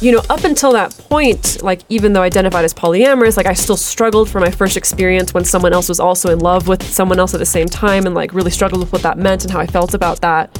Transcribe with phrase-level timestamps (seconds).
[0.00, 3.52] you know, up until that point, like even though I identified as polyamorous, like I
[3.52, 7.18] still struggled for my first experience when someone else was also in love with someone
[7.18, 9.58] else at the same time and like really struggled with what that meant and how
[9.58, 10.56] I felt about that.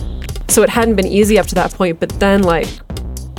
[0.48, 2.68] So it hadn't been easy up to that point, but then like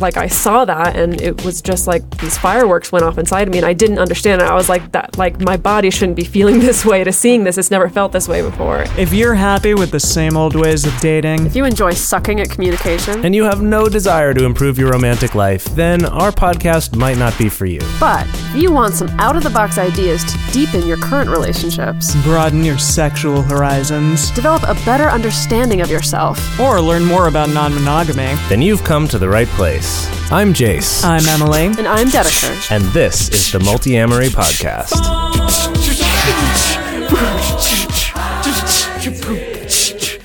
[0.01, 3.51] like I saw that and it was just like these fireworks went off inside of
[3.53, 4.47] me and I didn't understand it.
[4.47, 7.57] I was like that like my body shouldn't be feeling this way to seeing this.
[7.57, 8.83] It's never felt this way before.
[8.97, 12.49] If you're happy with the same old ways of dating, If you enjoy sucking at
[12.49, 17.17] communication, and you have no desire to improve your romantic life, then our podcast might
[17.17, 17.79] not be for you.
[17.99, 22.15] but if you want some out of the box ideas to deepen your current relationships,
[22.23, 27.73] broaden your sexual horizons, develop a better understanding of yourself, or learn more about non
[27.73, 29.88] monogamy, Then you've come to the right place.
[30.31, 31.65] I'm Jase, I'm Emily.
[31.67, 32.71] and I'm Dedeker.
[32.71, 34.95] and this is the Multiamory Podcast.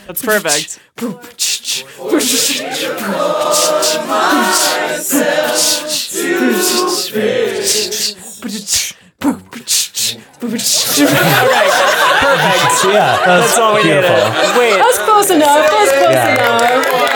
[0.07, 0.79] That's perfect.
[0.97, 1.49] Perfect.
[12.85, 14.03] Yeah, That's all we needed.
[14.59, 15.71] Wait, That's close enough.
[15.71, 16.35] That's close Yeah.
[16.35, 17.14] enough.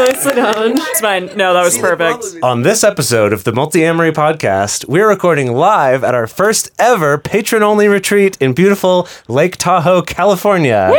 [0.00, 0.72] Nicely done.
[0.76, 1.26] it's fine.
[1.36, 2.42] No, that was perfect.
[2.42, 7.60] On this episode of the Multiamory Podcast, we're recording live at our first ever Patreon
[7.60, 10.90] only retreat in beautiful Lake Tahoe, California.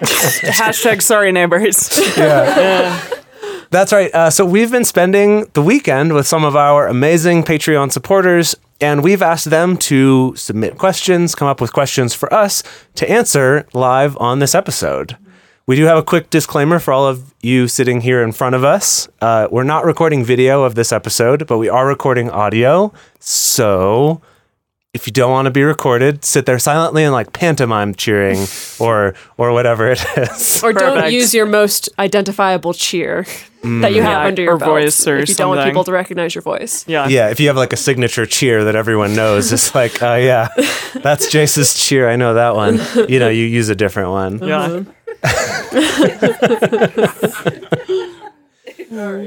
[0.00, 1.90] Hashtag sorry neighbors.
[2.16, 3.02] yeah.
[3.70, 4.14] That's right.
[4.14, 9.02] Uh, so we've been spending the weekend with some of our amazing Patreon supporters, and
[9.02, 12.62] we've asked them to submit questions, come up with questions for us
[12.94, 15.16] to answer live on this episode.
[15.66, 18.62] We do have a quick disclaimer for all of you sitting here in front of
[18.62, 19.08] us.
[19.20, 22.92] Uh, we're not recording video of this episode, but we are recording audio.
[23.18, 24.20] So
[24.96, 28.46] if you don't want to be recorded, sit there silently and like pantomime cheering
[28.80, 30.62] or or whatever it is.
[30.64, 31.12] Or don't Perfect.
[31.12, 33.26] use your most identifiable cheer
[33.62, 35.84] that you have Yeah, under your or belt voice or if you don't want people
[35.84, 36.86] to recognize your voice.
[36.88, 37.08] Yeah.
[37.08, 40.48] Yeah, if you have like a signature cheer that everyone knows, it's like, oh yeah,
[40.94, 42.08] that's Jase's cheer.
[42.08, 42.80] I know that one.
[43.08, 44.38] You know, you use a different one.
[44.42, 44.82] Yeah.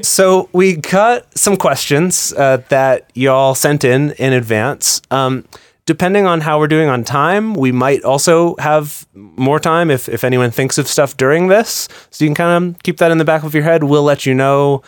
[0.01, 5.01] So we got some questions uh, that y'all sent in in advance.
[5.11, 5.45] Um,
[5.89, 10.23] depending on how we're doing on time, we might also have more time if, if
[10.23, 11.89] anyone thinks of stuff during this.
[12.11, 13.83] So you can kind of keep that in the back of your head.
[13.83, 14.83] We'll let you know.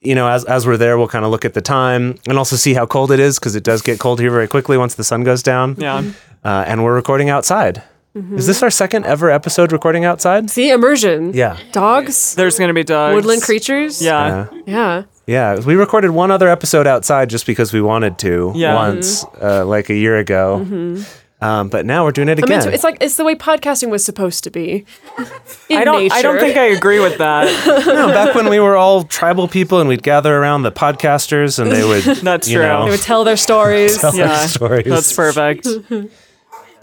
[0.00, 2.54] You know, as, as we're there, we'll kind of look at the time and also
[2.54, 5.02] see how cold it is because it does get cold here very quickly once the
[5.02, 5.74] sun goes down.
[5.76, 6.04] Yeah.
[6.44, 7.82] Uh, and we're recording outside.
[8.14, 10.48] Is this our second ever episode recording outside?
[10.50, 11.32] See, immersion.
[11.34, 11.58] Yeah.
[11.72, 13.12] Dogs, There's going to be dogs.
[13.16, 14.00] woodland creatures.
[14.00, 14.46] Yeah.
[14.52, 14.62] Yeah.
[14.66, 15.02] Yeah.
[15.26, 18.74] Yeah, we recorded one other episode outside just because we wanted to Yeah.
[18.74, 20.98] once, uh, like a year ago.
[21.40, 22.58] Um, but now we're doing it I mean, again.
[22.58, 24.86] it's, it's like it's the way podcasting was supposed to be.
[25.68, 26.10] In I don't.
[26.12, 27.44] I don't think I agree with that.
[27.86, 31.70] No, back when we were all tribal people and we'd gather around the podcasters and
[31.70, 32.02] they would.
[32.22, 32.62] That's true.
[32.62, 33.98] know, they would tell their stories.
[33.98, 34.46] tell their Yeah.
[34.46, 34.86] stories.
[34.86, 35.66] That's perfect.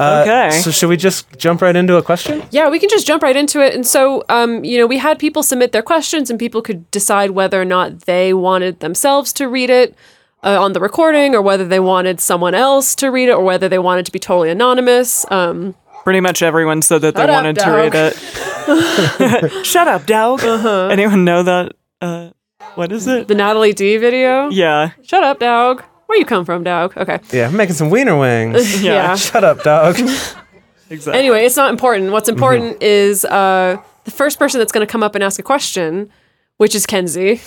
[0.02, 0.50] Uh, okay.
[0.52, 2.44] So should we just jump right into a question?
[2.52, 3.76] Yeah, we can just jump right into it.
[3.76, 7.32] And so, um, you know, we had people submit their questions, and people could decide
[7.32, 9.96] whether or not they wanted themselves to read it
[10.44, 13.70] uh, on the recording, or whether they wanted someone else to read it, or whether
[13.70, 15.30] they wanted to be totally anonymous.
[15.32, 19.66] Um, Pretty much everyone said that they up, wanted to read it.
[19.66, 20.44] Shut up, dog.
[20.44, 21.74] Anyone know that?
[22.02, 22.32] Uh,
[22.76, 23.28] what is it?
[23.28, 24.50] the Natalie D video.
[24.50, 24.92] Yeah.
[25.04, 25.84] Shut up, dog.
[26.12, 26.98] Where you come from, dog?
[26.98, 27.20] Okay.
[27.32, 28.84] Yeah, I'm making some wiener wings.
[28.84, 29.16] Yeah.
[29.30, 29.96] Shut up, dog.
[30.90, 31.18] Exactly.
[31.18, 32.12] Anyway, it's not important.
[32.12, 35.42] What's important is uh, the first person that's going to come up and ask a
[35.42, 36.10] question,
[36.58, 37.40] which is Kenzie.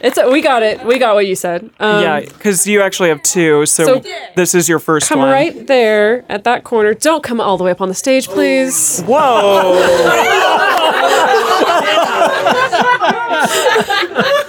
[0.00, 0.84] It's we got it.
[0.86, 1.68] We got what you said.
[1.80, 4.02] Um, yeah, because you actually have two, so, So-
[4.36, 5.30] this is your first Come one.
[5.30, 6.94] right there at that corner.
[6.94, 9.02] Don't come all the way up on the stage, please.
[9.02, 9.82] Whoa.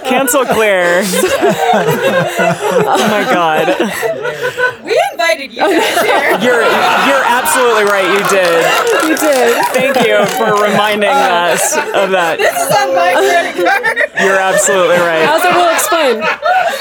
[0.08, 1.02] Cancel Claire.
[2.86, 3.76] oh my god.
[5.28, 6.30] We invited you guys here.
[6.40, 9.08] You're you're absolutely right, you did.
[9.08, 9.64] You did.
[9.74, 12.38] Thank you for reminding us of that.
[12.38, 14.24] This is on my credit card.
[14.24, 15.28] You're absolutely right.
[15.28, 16.22] As I will explain,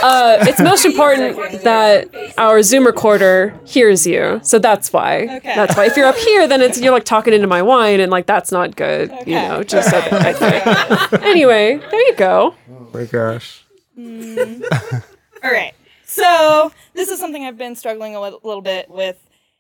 [0.04, 2.08] uh, it's most important that
[2.38, 4.40] our Zoom recorder hears you.
[4.44, 5.24] So that's why.
[5.24, 5.56] Okay.
[5.56, 5.86] That's why.
[5.86, 8.52] If you're up here, then it's you're like talking into my wine, and like that's
[8.52, 9.12] not good.
[9.12, 9.32] Okay.
[9.32, 11.18] You know, just so that I.
[11.28, 12.56] Anyway, there you go.
[12.94, 13.64] my gosh.
[13.98, 15.74] All right.
[16.18, 19.18] So this is something I've been struggling a little bit with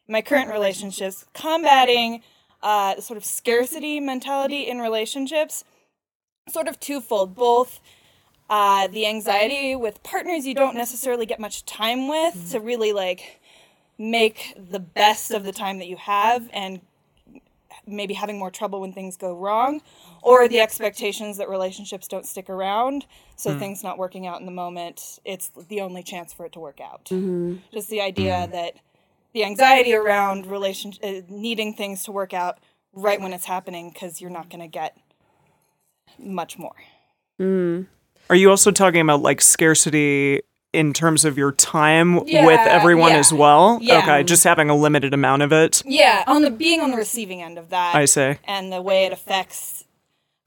[0.07, 2.23] my current relationships, combating
[2.63, 5.63] uh, sort of scarcity mentality in relationships.
[6.49, 7.79] Sort of twofold, both
[8.49, 13.39] uh, the anxiety with partners you don't necessarily get much time with to really like
[13.99, 16.81] make the best of the time that you have and
[17.85, 19.79] maybe having more trouble when things go wrong,
[20.27, 23.05] or the expectations that relationships don't stick around,
[23.37, 23.59] so hmm.
[23.59, 26.81] things not working out in the moment, it's the only chance for it to work
[26.81, 27.05] out.
[27.05, 27.55] Mm-hmm.
[27.71, 28.51] Just the idea hmm.
[28.51, 28.73] that
[29.33, 32.59] the anxiety around relation uh, needing things to work out
[32.91, 34.97] right when it's happening because you're not going to get
[36.19, 36.75] much more.
[37.39, 37.87] Mm.
[38.29, 40.41] Are you also talking about like scarcity
[40.73, 43.17] in terms of your time with everyone yeah.
[43.17, 43.79] as well?
[43.81, 43.99] Yeah.
[43.99, 45.83] Okay, just having a limited amount of it.
[45.85, 47.95] Yeah, on the being on the receiving end of that.
[47.95, 48.35] I see.
[48.43, 49.85] And the way it affects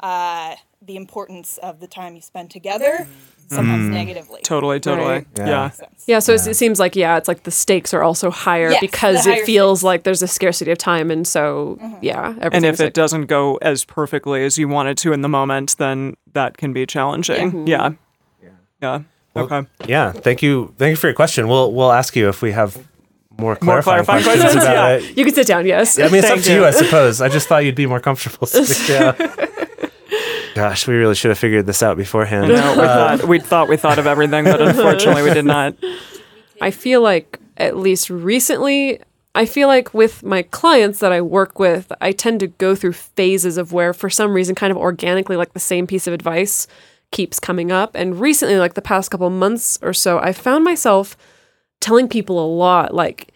[0.01, 3.07] uh, the importance of the time you spend together,
[3.49, 3.93] sometimes mm-hmm.
[3.93, 4.41] negatively.
[4.43, 5.09] Totally, totally.
[5.09, 5.27] Right.
[5.37, 5.47] Yeah.
[5.47, 5.71] Yeah.
[6.07, 8.81] Yeah, so it's it seems like yeah, it's like the stakes are also higher Yes,
[8.81, 9.85] because the it feels stakes.
[9.85, 11.97] like there's a scarcity of time, and so mm-hmm.
[12.01, 15.21] yeah, And if it like, doesn't go as perfectly as you want it to in
[15.21, 17.67] the moment, then that can be challenging.
[17.67, 17.93] Yeah.
[18.83, 19.01] Yeah.
[19.37, 19.39] Mm-hmm.
[19.39, 19.69] Okay.
[19.87, 20.75] Yeah, thank you.
[20.79, 21.47] Thank you for your question.
[21.47, 22.77] We'll we'll ask you if we have
[23.39, 24.65] more More clarifying, clarifying questions, questions?
[24.65, 25.09] about Yeah.
[25.09, 25.17] it.
[25.17, 25.67] you can sit down.
[25.67, 25.99] Yes.
[25.99, 26.67] I mean, it's up to you, you.
[26.67, 27.21] I suppose.
[27.21, 28.47] I just thought you'd be more comfortable.
[28.47, 29.15] sitting down.
[30.61, 32.49] Gosh, we really should have figured this out beforehand.
[32.49, 35.75] No, we uh, thought we thought we thought of everything, but unfortunately we did not.
[36.61, 39.01] I feel like at least recently,
[39.35, 42.93] I feel like with my clients that I work with, I tend to go through
[42.93, 46.67] phases of where for some reason kind of organically like the same piece of advice
[47.11, 47.93] keeps coming up.
[47.95, 51.17] And recently, like the past couple months or so, I found myself
[51.81, 53.33] telling people a lot like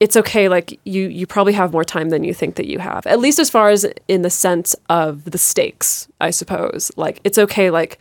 [0.00, 3.06] it's okay like you you probably have more time than you think that you have
[3.06, 6.90] at least as far as in the sense of the stakes i suppose.
[6.96, 7.98] Like it's okay like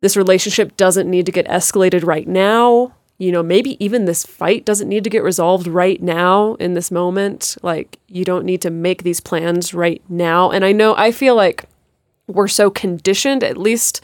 [0.00, 2.94] this relationship doesn't need to get escalated right now.
[3.18, 6.90] You know maybe even this fight doesn't need to get resolved right now in this
[6.90, 7.56] moment.
[7.62, 10.50] Like you don't need to make these plans right now.
[10.50, 11.64] And i know i feel like
[12.26, 14.00] we're so conditioned at least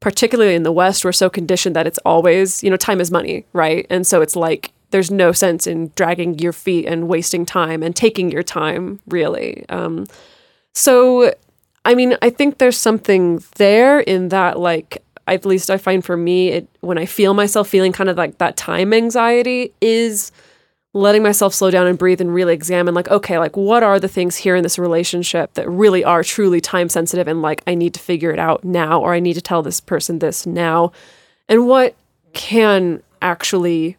[0.00, 3.44] particularly in the west we're so conditioned that it's always you know time is money
[3.52, 3.86] right?
[3.90, 7.94] And so it's like there's no sense in dragging your feet and wasting time and
[7.94, 9.64] taking your time really.
[9.68, 10.06] Um,
[10.74, 11.34] so
[11.84, 16.16] i mean i think there's something there in that like at least i find for
[16.16, 20.30] me it when i feel myself feeling kind of like that time anxiety is
[20.94, 24.08] letting myself slow down and breathe and really examine like okay like what are the
[24.08, 27.92] things here in this relationship that really are truly time sensitive and like i need
[27.92, 30.92] to figure it out now or i need to tell this person this now?
[31.48, 31.94] And what
[32.34, 33.96] can actually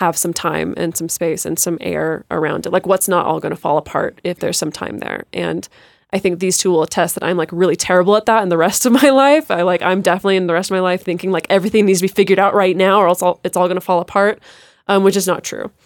[0.00, 2.70] have some time and some space and some air around it.
[2.70, 5.24] Like what's not all going to fall apart if there's some time there?
[5.32, 5.68] And
[6.12, 8.56] i think these two will attest that i'm like really terrible at that in the
[8.56, 9.50] rest of my life.
[9.50, 12.04] I like i'm definitely in the rest of my life thinking like everything needs to
[12.04, 14.40] be figured out right now or else all, it's all going to fall apart
[14.86, 15.70] um, which is not true.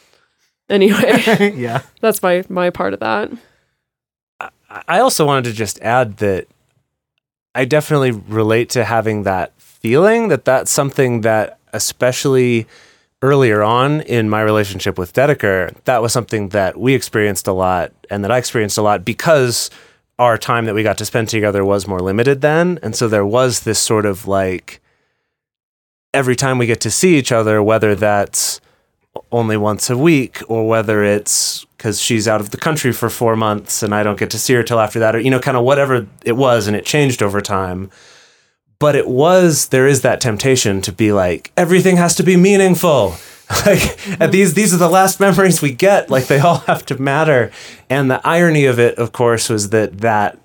[0.69, 1.83] Anyway yeah.
[2.01, 3.33] that's my my part of that.
[4.87, 6.47] I also wanted to just add that
[7.55, 12.67] I definitely relate to having that feeling that that's something that, especially
[13.23, 17.93] earlier on in my relationship with Dedeker, that was something that we experienced a lot
[18.09, 19.71] and that I experienced a lot because
[20.19, 22.79] our time that we got to spend together was more limited then.
[22.83, 24.81] And so there was this sort of like
[26.13, 28.61] every time we get to see each other, whether that's
[29.33, 33.37] only once a week or whether it's because she's out of the country for four
[33.37, 35.57] months and I don't get to see her till after that, or, you know, kind
[35.57, 36.67] of whatever it was.
[36.67, 37.91] And it changed over time.
[38.81, 43.15] But it was, there is that temptation to be like, everything has to be meaningful.
[43.67, 44.31] like and mm-hmm.
[44.31, 46.09] these these are the last memories we get.
[46.09, 47.51] Like they all have to matter.
[47.89, 50.39] And the irony of it of course was that that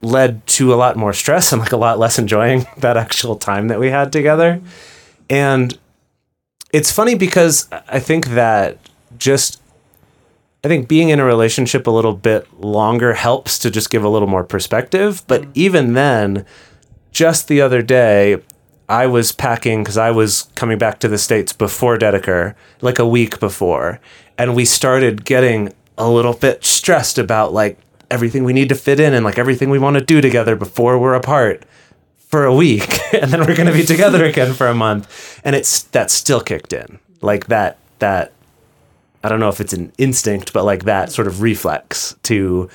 [0.00, 3.68] led to a lot more stress and like a lot less enjoying that actual time
[3.68, 4.60] that we had together.
[5.28, 5.78] And
[6.72, 8.78] it's funny because I think that
[9.18, 9.60] just
[10.64, 14.08] I think being in a relationship a little bit longer helps to just give a
[14.08, 15.22] little more perspective.
[15.26, 15.50] But mm.
[15.54, 16.46] even then,
[17.12, 18.42] just the other day,
[18.88, 23.06] I was packing because I was coming back to the States before Dedeker, like a
[23.06, 24.00] week before.
[24.38, 27.78] And we started getting a little bit stressed about like
[28.10, 30.98] everything we need to fit in and like everything we want to do together before
[30.98, 31.64] we're apart
[32.16, 35.54] for a week and then we're going to be together again for a month and
[35.56, 38.32] it's that still kicked in like that that
[39.24, 42.68] i don't know if it's an instinct but like that sort of reflex to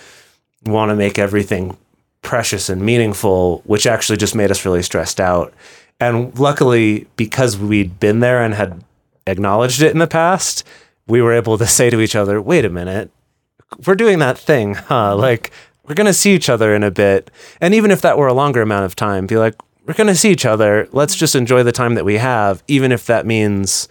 [0.66, 1.76] want to make everything
[2.24, 5.54] precious and meaningful which actually just made us really stressed out
[6.00, 8.84] and luckily because we'd been there and had
[9.28, 10.66] acknowledged it in the past
[11.08, 13.12] we were able to say to each other wait a minute
[13.86, 15.52] we're doing that thing huh like
[15.86, 17.30] we're going to see each other in a bit.
[17.60, 20.16] And even if that were a longer amount of time, be like, we're going to
[20.16, 20.88] see each other.
[20.92, 23.90] Let's just enjoy the time that we have, even if that means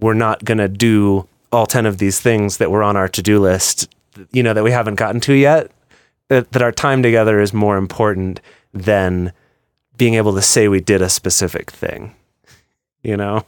[0.00, 3.22] we're not going to do all 10 of these things that were on our to
[3.22, 3.94] do list,
[4.32, 5.70] you know, that we haven't gotten to yet.
[6.28, 8.40] That, that our time together is more important
[8.74, 9.32] than
[9.96, 12.14] being able to say we did a specific thing,
[13.02, 13.44] you know?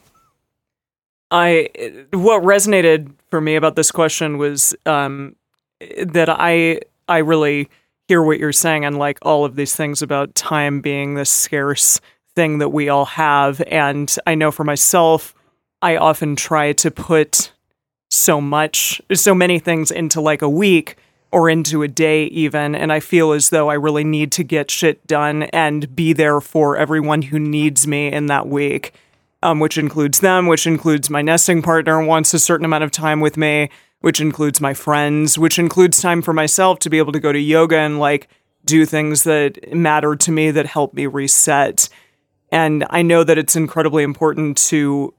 [1.31, 1.69] I
[2.11, 5.35] what resonated for me about this question was um,
[5.79, 7.69] that I I really
[8.07, 12.01] hear what you're saying and like all of these things about time being this scarce
[12.35, 13.61] thing that we all have.
[13.67, 15.35] And I know for myself,
[15.81, 17.51] I often try to put
[18.09, 20.97] so much, so many things into like a week
[21.31, 22.75] or into a day even.
[22.75, 26.41] And I feel as though I really need to get shit done and be there
[26.41, 28.93] for everyone who needs me in that week.
[29.41, 33.21] Um, which includes them, which includes my nesting partner wants a certain amount of time
[33.21, 33.69] with me,
[34.01, 37.39] which includes my friends, which includes time for myself to be able to go to
[37.39, 38.27] yoga and like
[38.65, 41.87] do things that matter to me that help me reset.
[42.51, 45.13] And I know that it's incredibly important to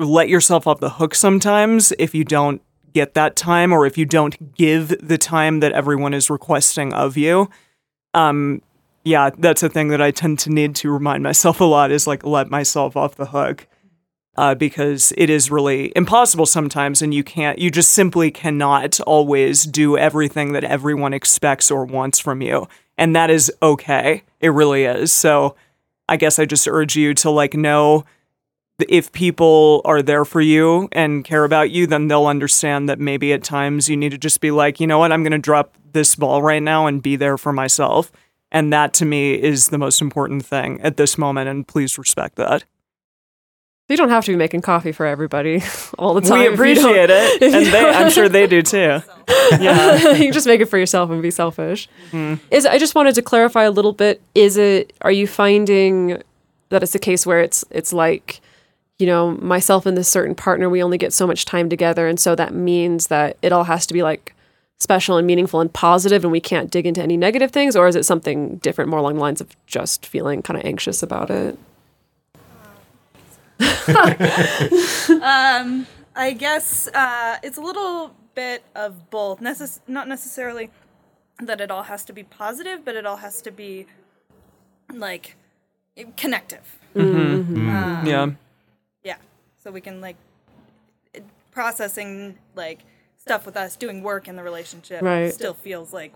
[0.00, 4.04] let yourself off the hook sometimes if you don't get that time or if you
[4.04, 7.48] don't give the time that everyone is requesting of you.
[8.14, 8.62] Um,
[9.04, 12.06] yeah, that's a thing that I tend to need to remind myself a lot is
[12.06, 13.66] like let myself off the hook.
[14.36, 19.64] Uh, because it is really impossible sometimes, and you can't, you just simply cannot always
[19.64, 22.66] do everything that everyone expects or wants from you.
[22.96, 24.22] And that is okay.
[24.40, 25.12] It really is.
[25.12, 25.56] So
[26.08, 28.04] I guess I just urge you to like know
[28.88, 33.32] if people are there for you and care about you, then they'll understand that maybe
[33.32, 35.74] at times you need to just be like, you know what, I'm going to drop
[35.92, 38.10] this ball right now and be there for myself.
[38.52, 41.48] And that to me is the most important thing at this moment.
[41.48, 42.64] And please respect that.
[43.88, 45.62] You don't have to be making coffee for everybody
[45.98, 46.38] all the time.
[46.38, 47.42] We if you don't- appreciate it.
[47.42, 49.00] And they, I'm sure they do too.
[49.60, 50.12] Yeah.
[50.14, 51.88] you just make it for yourself and be selfish.
[52.12, 52.34] Hmm.
[52.52, 54.22] Is I just wanted to clarify a little bit.
[54.34, 54.92] Is it?
[55.02, 56.22] Are you finding
[56.68, 58.40] that it's a case where it's it's like,
[59.00, 62.20] you know, myself and this certain partner, we only get so much time together, and
[62.20, 64.34] so that means that it all has to be like
[64.78, 67.96] special and meaningful and positive, and we can't dig into any negative things, or is
[67.96, 71.58] it something different, more along the lines of just feeling kind of anxious about it?
[75.22, 79.40] Um, I guess uh, it's a little bit of both.
[79.40, 80.70] Necess- not necessarily
[81.40, 83.86] that it all has to be positive, but it all has to be
[84.92, 85.36] like
[86.16, 86.78] connective.
[86.94, 88.04] Yeah.
[88.04, 88.30] Yeah.
[89.62, 90.16] So we can like
[91.50, 92.80] processing like
[93.18, 95.32] stuff with us doing work in the relationship Right.
[95.32, 96.14] still feels like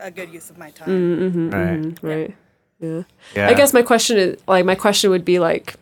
[0.00, 0.88] a good use of my time.
[0.88, 2.16] Mm, mm-hmm, mm-hmm, right.
[2.16, 2.36] Right.
[2.80, 3.02] Yeah.
[3.34, 3.48] Yeah.
[3.48, 5.74] I guess my question is like my question would be like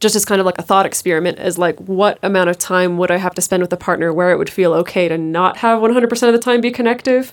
[0.00, 3.10] just as kind of like a thought experiment is like what amount of time would
[3.10, 5.80] I have to spend with a partner where it would feel okay to not have
[5.80, 7.32] 100% of the time be connective?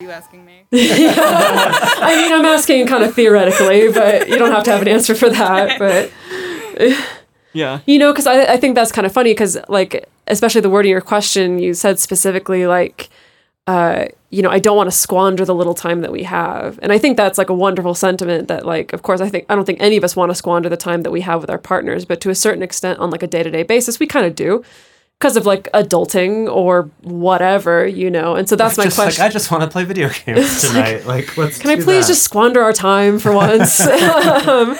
[0.00, 0.64] Are you asking me?
[0.70, 1.14] yeah.
[1.16, 5.14] I mean, I'm asking kind of theoretically, but you don't have to have an answer
[5.14, 6.10] for that, but
[7.54, 7.80] Yeah.
[7.86, 10.84] you know, cuz I I think that's kind of funny cuz like especially the word
[10.86, 13.08] of your question, you said specifically like
[13.66, 16.78] uh, you know, I don't want to squander the little time that we have.
[16.82, 19.54] And I think that's like a wonderful sentiment that like of course I think I
[19.54, 21.58] don't think any of us want to squander the time that we have with our
[21.58, 24.62] partners, but to a certain extent on like a day-to-day basis we kind of do
[25.24, 28.36] because of like adulting or whatever, you know.
[28.36, 29.22] And so that's my just question.
[29.22, 31.06] like I just want to play video games tonight.
[31.06, 31.56] Like, let's.
[31.56, 32.12] Can I please that.
[32.12, 33.80] just squander our time for once?
[33.86, 34.76] um,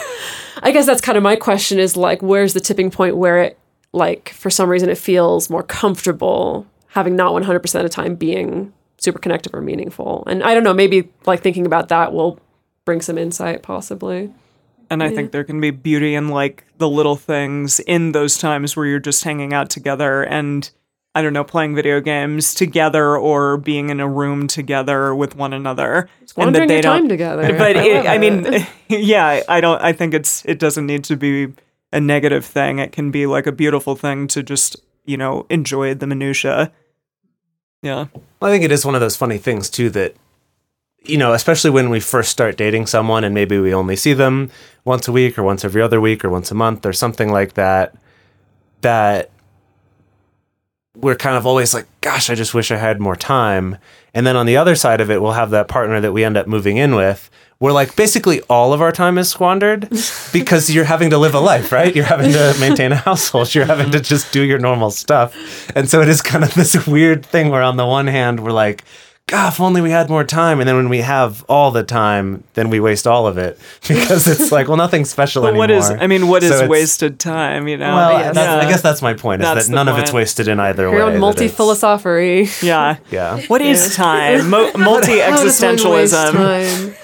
[0.62, 3.58] I guess that's kind of my question is like, where's the tipping point where it,
[3.92, 8.70] like, for some reason it feels more comfortable having not 100% of the time being
[8.98, 10.24] super connective or meaningful?
[10.26, 12.38] And I don't know, maybe like thinking about that will
[12.84, 14.30] bring some insight possibly.
[14.90, 18.76] And I think there can be beauty in like the little things in those times
[18.76, 20.70] where you're just hanging out together and
[21.16, 25.52] I don't know, playing video games together or being in a room together with one
[25.52, 26.08] another.
[26.18, 27.42] and Squandering your time together.
[27.58, 28.18] But I it, love I it.
[28.18, 29.80] mean, yeah, I don't.
[29.80, 31.52] I think it's it doesn't need to be
[31.92, 32.80] a negative thing.
[32.80, 36.72] It can be like a beautiful thing to just you know enjoy the minutia.
[37.82, 38.06] Yeah.
[38.42, 40.16] I think it is one of those funny things too that
[41.04, 44.50] you know, especially when we first start dating someone and maybe we only see them
[44.84, 47.54] once a week or once every other week or once a month or something like
[47.54, 47.94] that
[48.80, 49.30] that
[50.96, 53.78] we're kind of always like gosh, I just wish I had more time.
[54.12, 56.37] And then on the other side of it, we'll have that partner that we end
[56.37, 59.88] up moving in with where like basically all of our time is squandered
[60.32, 61.94] because you're having to live a life, right?
[61.96, 63.54] You're having to maintain a household.
[63.54, 65.34] You're having to just do your normal stuff.
[65.75, 68.52] And so it is kind of this weird thing where on the one hand we're
[68.52, 68.84] like,
[69.26, 70.61] God, if only we had more time.
[70.61, 74.26] And then when we have all the time, then we waste all of it because
[74.26, 75.61] it's like, well, nothing special But anymore.
[75.62, 75.88] what is?
[75.90, 77.66] I mean, what is So it's- wasted time?
[77.66, 77.95] You know.
[77.95, 78.35] Well, Yes.
[78.35, 79.40] that's, I guess that's my point.
[79.40, 80.97] Is That's that the none of it's wasted in either way.
[80.99, 82.49] Your own multi it's- philosophery.
[82.62, 82.97] Yeah.
[83.11, 83.40] Yeah.
[83.47, 84.50] What is time?
[84.50, 86.35] Mo- multi existentialism.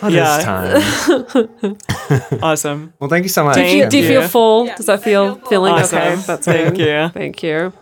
[0.01, 0.41] What is Yeah.
[0.43, 1.79] time?
[2.43, 2.93] Awesome.
[3.01, 3.55] Well, thank you so much.
[3.55, 4.67] Do you, do you feel full?
[4.67, 5.49] Yes, Does that feel feel full.
[5.49, 5.99] feeling Awesome.
[5.99, 6.15] okay?
[6.27, 6.87] That's Thank good.
[6.87, 7.09] you.
[7.15, 7.73] Thank you.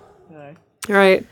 [0.89, 1.27] All right.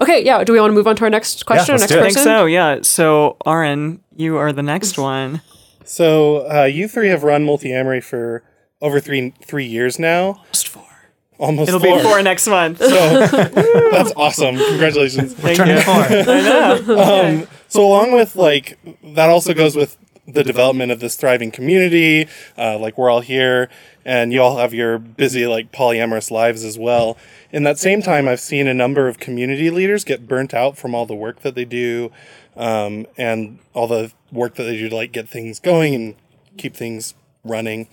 [0.00, 0.42] Okay, yeah.
[0.44, 2.02] Do we want to move on to our next question or let's next do it.
[2.02, 2.46] I think so.
[2.46, 2.78] Yeah.
[2.82, 5.42] So, Aaron, you are the next one.
[5.84, 8.42] So uh, you three have run Multiamory for
[8.80, 10.26] over three three years now.
[10.52, 10.86] Almost four.
[11.38, 11.98] almost It'll four.
[11.98, 12.78] be four next month.
[12.78, 13.26] So
[13.90, 14.56] that's awesome.
[14.56, 15.34] Congratulations.
[15.34, 15.82] Thank Turning you.
[15.82, 15.94] four.
[15.94, 17.46] I know.
[17.70, 18.78] So along with like
[19.14, 19.96] that also goes with
[20.34, 22.28] the development of this thriving community.
[22.56, 23.68] Uh, like we're all here,
[24.04, 27.16] and you all have your busy like polyamorous lives as well.
[27.52, 30.94] In that same time, I've seen a number of community leaders get burnt out from
[30.94, 32.10] all the work that they do,
[32.56, 36.14] um, and all the work that they do to like get things going and
[36.56, 37.88] keep things running.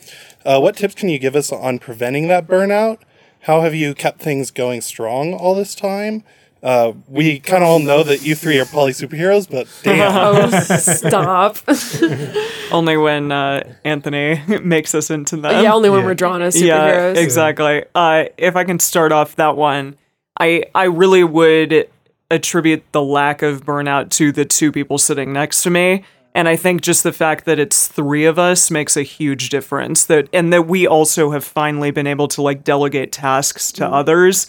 [0.45, 2.99] Uh, what tips can you give us on preventing that burnout?
[3.41, 6.23] How have you kept things going strong all this time?
[6.63, 10.11] Uh, we kind of all know that you three are poly superheroes, but damn.
[10.17, 11.57] Oh, stop.
[12.71, 15.63] Only when uh, Anthony makes us into them.
[15.63, 17.15] yeah, only when we're drawn as superheroes.
[17.15, 17.83] Yeah, exactly.
[17.95, 19.95] Uh, if I can start off that one,
[20.39, 21.87] I I really would
[22.29, 26.03] attribute the lack of burnout to the two people sitting next to me.
[26.35, 30.03] And I think just the fact that it's three of us makes a huge difference.
[30.05, 34.47] That and that we also have finally been able to like delegate tasks to others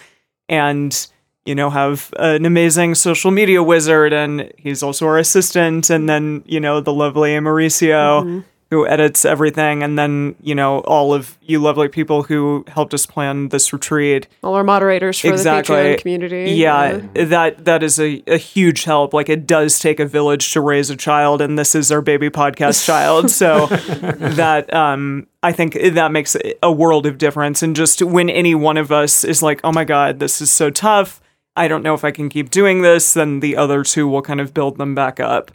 [0.48, 1.06] and
[1.48, 6.42] you know have an amazing social media wizard and he's also our assistant and then
[6.46, 11.58] you know the lovely Mauricio who edits everything and then you know all of you
[11.58, 16.50] lovely people who helped us plan this retreat All our moderators for the Patreon community.
[16.52, 19.14] yeah, that that is a, a huge help.
[19.14, 22.28] Like it does take a village to raise a child, and this is our baby
[22.28, 23.30] podcast child.
[23.38, 27.62] So that um I think that makes a world of difference.
[27.62, 30.68] And just when any one of us is like, oh my god, this is so
[30.68, 31.22] tough.
[31.58, 34.40] I don't know if I can keep doing this, then the other two will kind
[34.40, 35.50] of build them back up.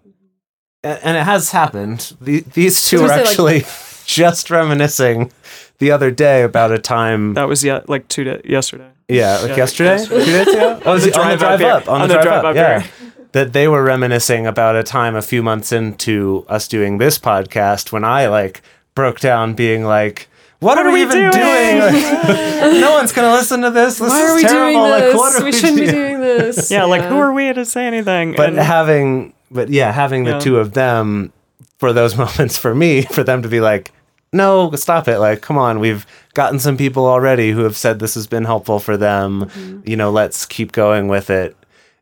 [0.84, 2.16] and, and it has happened.
[2.20, 3.64] The, these two are gonna like- actually
[4.06, 5.32] just reminiscing
[5.80, 7.34] the other day about a time.
[7.36, 8.90] That was yeah, like two days yesterday.
[9.08, 10.26] yeah, like yeah, yesterday, yesterday.
[10.26, 10.82] two days ago.
[10.86, 12.80] Oh, was the it on the drive drive up up, on, the, drive, up, yeah.
[12.82, 12.92] here.
[13.32, 17.92] That they were reminiscing about a time a few months into us doing this podcast
[17.92, 18.62] when I like
[18.94, 20.28] broke down, being like.
[20.64, 21.32] What, are, we, even doing?
[21.32, 22.82] doing?
[22.82, 24.00] No one's gonna listen to this.
[24.00, 24.80] This Why is are we terrible.
[24.80, 25.16] doing Like, this?
[25.16, 26.20] what are we we shouldn't be doing?
[26.20, 26.72] doing this.
[26.76, 28.34] Yeah, like who are we to say anything?
[28.36, 30.40] but And- having but yeah having the Yeah.
[30.40, 31.32] two of them
[31.78, 33.92] for those moments for me for them to be like
[34.32, 38.16] no stop it like come on we've gotten some people already who have said this
[38.16, 39.82] has been helpful for them mm-hmm.
[39.88, 41.56] you know let's keep going with it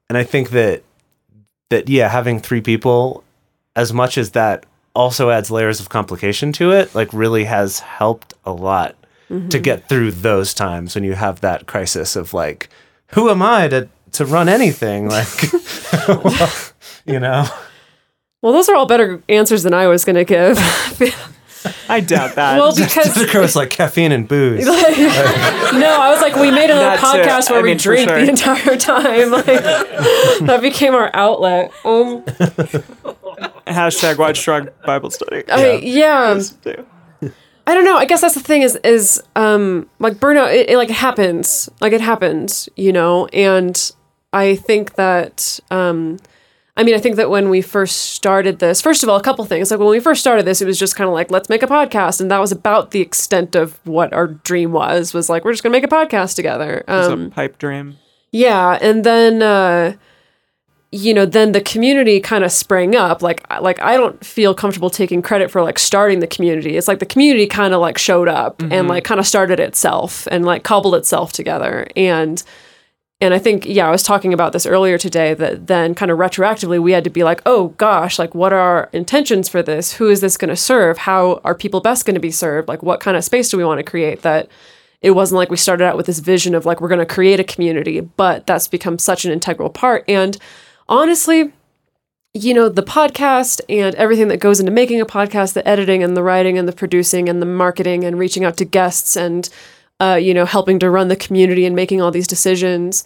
[0.07, 0.81] and i think that
[1.69, 3.21] that yeah having three people
[3.75, 8.33] as much as that also adds layers of complication to it like really has helped
[8.45, 8.95] a lot
[9.49, 12.67] to get through those times when you have that crisis of like
[13.13, 15.53] who am i to to run anything like
[16.07, 16.49] well,
[17.05, 17.45] you know
[18.41, 20.57] Well, those are all better answers than I was going to give.
[21.87, 22.57] I doubt that.
[22.57, 26.97] well, because the was like caffeine and booze no, I was like, we made another
[26.97, 27.03] too.
[27.05, 28.19] podcast where I we mean, drink sure.
[28.19, 29.29] the entire time.
[29.29, 31.71] Like, that became our outlet.
[31.85, 32.23] Um,
[33.67, 35.43] Hashtag Watch Strong Bible Study.
[35.49, 36.39] I, mean, yeah.
[37.67, 37.97] I don't know.
[37.97, 41.69] I guess that's the thing is is um like burnout it, it like happens.
[41.79, 43.91] Like it happens, you know, and
[44.33, 46.17] I think that um
[46.75, 49.43] I mean, I think that when we first started this, first of all, a couple
[49.45, 49.69] things.
[49.69, 51.67] Like when we first started this, it was just kind of like, let's make a
[51.67, 55.13] podcast, and that was about the extent of what our dream was.
[55.13, 56.83] Was like, we're just gonna make a podcast together.
[56.87, 57.97] It's Um, a pipe dream.
[58.31, 59.93] yeah, and then uh
[60.91, 63.21] you know, then the community kind of sprang up.
[63.21, 66.75] Like like I don't feel comfortable taking credit for like starting the community.
[66.75, 68.87] It's like the community kind of like showed up and mm-hmm.
[68.87, 71.87] like kind of started itself and like cobbled itself together.
[71.95, 72.43] And
[73.21, 76.17] and I think yeah, I was talking about this earlier today that then kind of
[76.17, 79.93] retroactively we had to be like, "Oh gosh, like what are our intentions for this?
[79.93, 80.97] Who is this going to serve?
[80.97, 82.67] How are people best going to be served?
[82.67, 84.49] Like what kind of space do we want to create that
[85.01, 87.39] it wasn't like we started out with this vision of like we're going to create
[87.39, 90.03] a community, but that's become such an integral part.
[90.07, 90.37] And
[90.91, 91.51] honestly,
[92.33, 96.15] you know, the podcast and everything that goes into making a podcast, the editing and
[96.15, 99.49] the writing and the producing and the marketing and reaching out to guests and
[99.99, 103.03] uh, you know, helping to run the community and making all these decisions,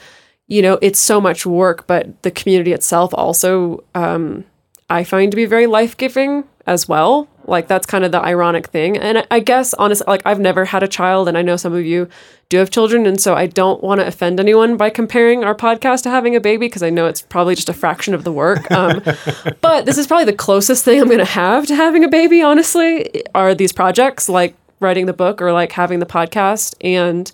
[0.47, 4.43] you know, it's so much work, but the community itself also um
[4.89, 7.27] I find to be very life giving as well.
[7.47, 8.97] Like that's kind of the ironic thing.
[8.97, 11.85] And I, guess honestly, like I've never had a child, and I know some of
[11.85, 12.09] you
[12.49, 16.03] do have children, and so I don't want to offend anyone by comparing our podcast
[16.03, 18.69] to having a baby because I know it's probably just a fraction of the work.
[18.71, 19.01] Um,
[19.61, 22.41] but this is probably the closest thing I'm going to have to having a baby.
[22.41, 27.31] Honestly, are these projects like writing the book or like having the podcast and.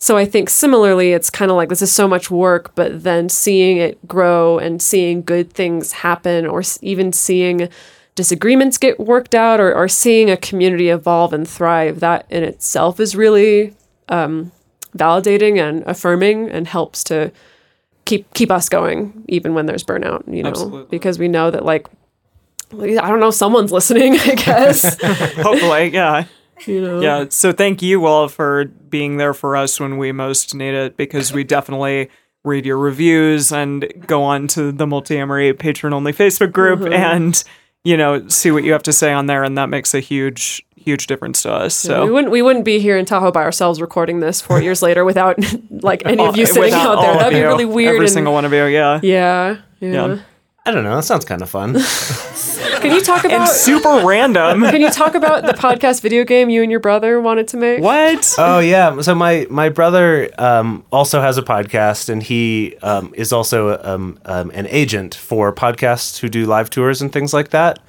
[0.00, 3.28] So I think similarly, it's kind of like this is so much work, but then
[3.28, 7.68] seeing it grow and seeing good things happen, or even seeing
[8.18, 12.98] disagreements get worked out, or, or seeing a community evolve and thrive, that in itself
[12.98, 13.76] is really
[14.08, 14.50] um,
[14.96, 17.30] validating and affirming, and helps to
[18.04, 20.24] keep keep us going even when there's burnout.
[20.26, 20.88] You know, Absolutely.
[20.90, 21.86] because we know that like
[22.72, 25.00] I don't know, someone's listening, I guess.
[25.36, 26.24] Hopefully, yeah.
[26.66, 27.00] You know?
[27.00, 27.26] Yeah.
[27.30, 31.32] So thank you all for being there for us when we most need it because
[31.32, 32.10] we definitely
[32.42, 37.44] read your reviews and go on to the Multiamory Patreon only Facebook group and
[37.88, 40.62] you know see what you have to say on there and that makes a huge
[40.76, 41.74] huge difference to us.
[41.74, 44.82] So we wouldn't we wouldn't be here in Tahoe by ourselves recording this four years
[44.82, 45.38] later without
[45.70, 47.14] like any of you sitting out there.
[47.14, 47.94] That'd be you, really weird.
[47.94, 49.00] Every and- single one of you, yeah.
[49.02, 49.90] yeah, yeah.
[49.90, 50.18] Yeah.
[50.66, 50.96] I don't know.
[50.96, 51.74] That sounds kind of fun.
[52.80, 53.48] Can you talk about?
[53.48, 54.62] Super random.
[54.62, 57.82] can you talk about the podcast video game you and your brother wanted to make?
[57.82, 58.34] what?
[58.38, 59.00] oh yeah.
[59.00, 64.18] So my my brother um, also has a podcast, and he um, is also um,
[64.26, 67.80] um, an agent for podcasts who do live tours and things like that.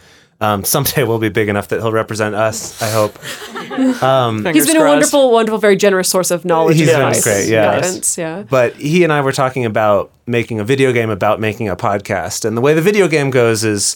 [0.41, 2.81] Um, someday we'll be big enough that he'll represent us.
[2.81, 3.17] I hope.
[4.53, 6.77] He's been a wonderful, wonderful, very generous source of knowledge.
[6.77, 7.75] He's and been advice great, and yeah.
[7.75, 8.17] guidance.
[8.17, 8.43] Yeah.
[8.49, 12.45] But he and I were talking about making a video game about making a podcast.
[12.45, 13.95] And the way the video game goes is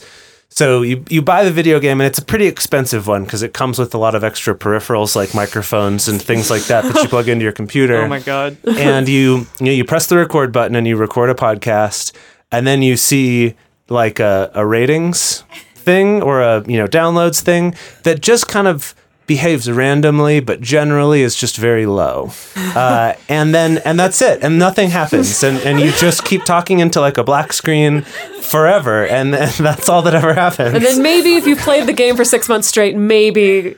[0.54, 3.54] so you, you buy the video game and it's a pretty expensive one because it
[3.54, 7.10] comes with a lot of extra peripherals like microphones and things like that that you
[7.10, 8.02] plug into your computer.
[8.04, 8.58] Oh my god.
[8.78, 12.14] and you you know you press the record button and you record a podcast
[12.52, 13.56] and then you see
[13.90, 15.44] like a, a ratings
[15.84, 21.22] thing or a you know downloads thing that just kind of behaves randomly but generally
[21.22, 22.30] is just very low
[22.76, 26.80] uh, and then and that's it and nothing happens and, and you just keep talking
[26.80, 28.02] into like a black screen
[28.42, 31.94] forever and, and that's all that ever happens And then maybe if you played the
[31.94, 33.78] game for six months straight, maybe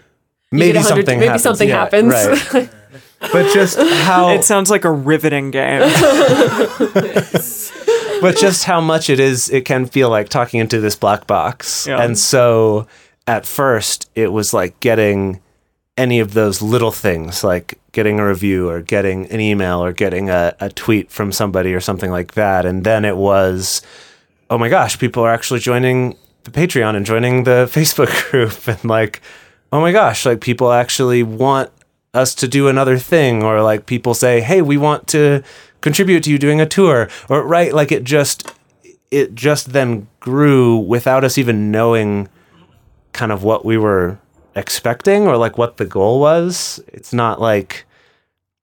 [0.52, 1.44] maybe something maybe happens.
[1.44, 2.14] something Yeah, happens.
[2.54, 2.70] right.
[3.32, 5.82] but just how It sounds like a riveting game.
[8.22, 11.88] But just how much it is it can feel like talking into this black box.
[11.88, 12.02] Yeah.
[12.02, 12.88] and so
[13.28, 15.42] at first it was like getting
[15.98, 20.30] any of those little things like getting a review or getting an email or getting
[20.30, 22.66] a, a tweet from somebody or something like that.
[22.66, 23.82] And then it was
[24.50, 28.68] oh my gosh people are actually joining the patreon and joining the facebook group.
[28.68, 29.22] And like
[29.72, 31.72] oh my gosh like people actually want
[32.16, 35.44] us to do another thing or like people say hey we want to
[35.82, 38.52] contribute to you doing a tour or right like it just
[39.12, 42.28] it just then grew without us even knowing
[43.14, 44.18] kind of what we were
[44.56, 46.82] expecting or like what the goal was.
[46.88, 47.86] It's not like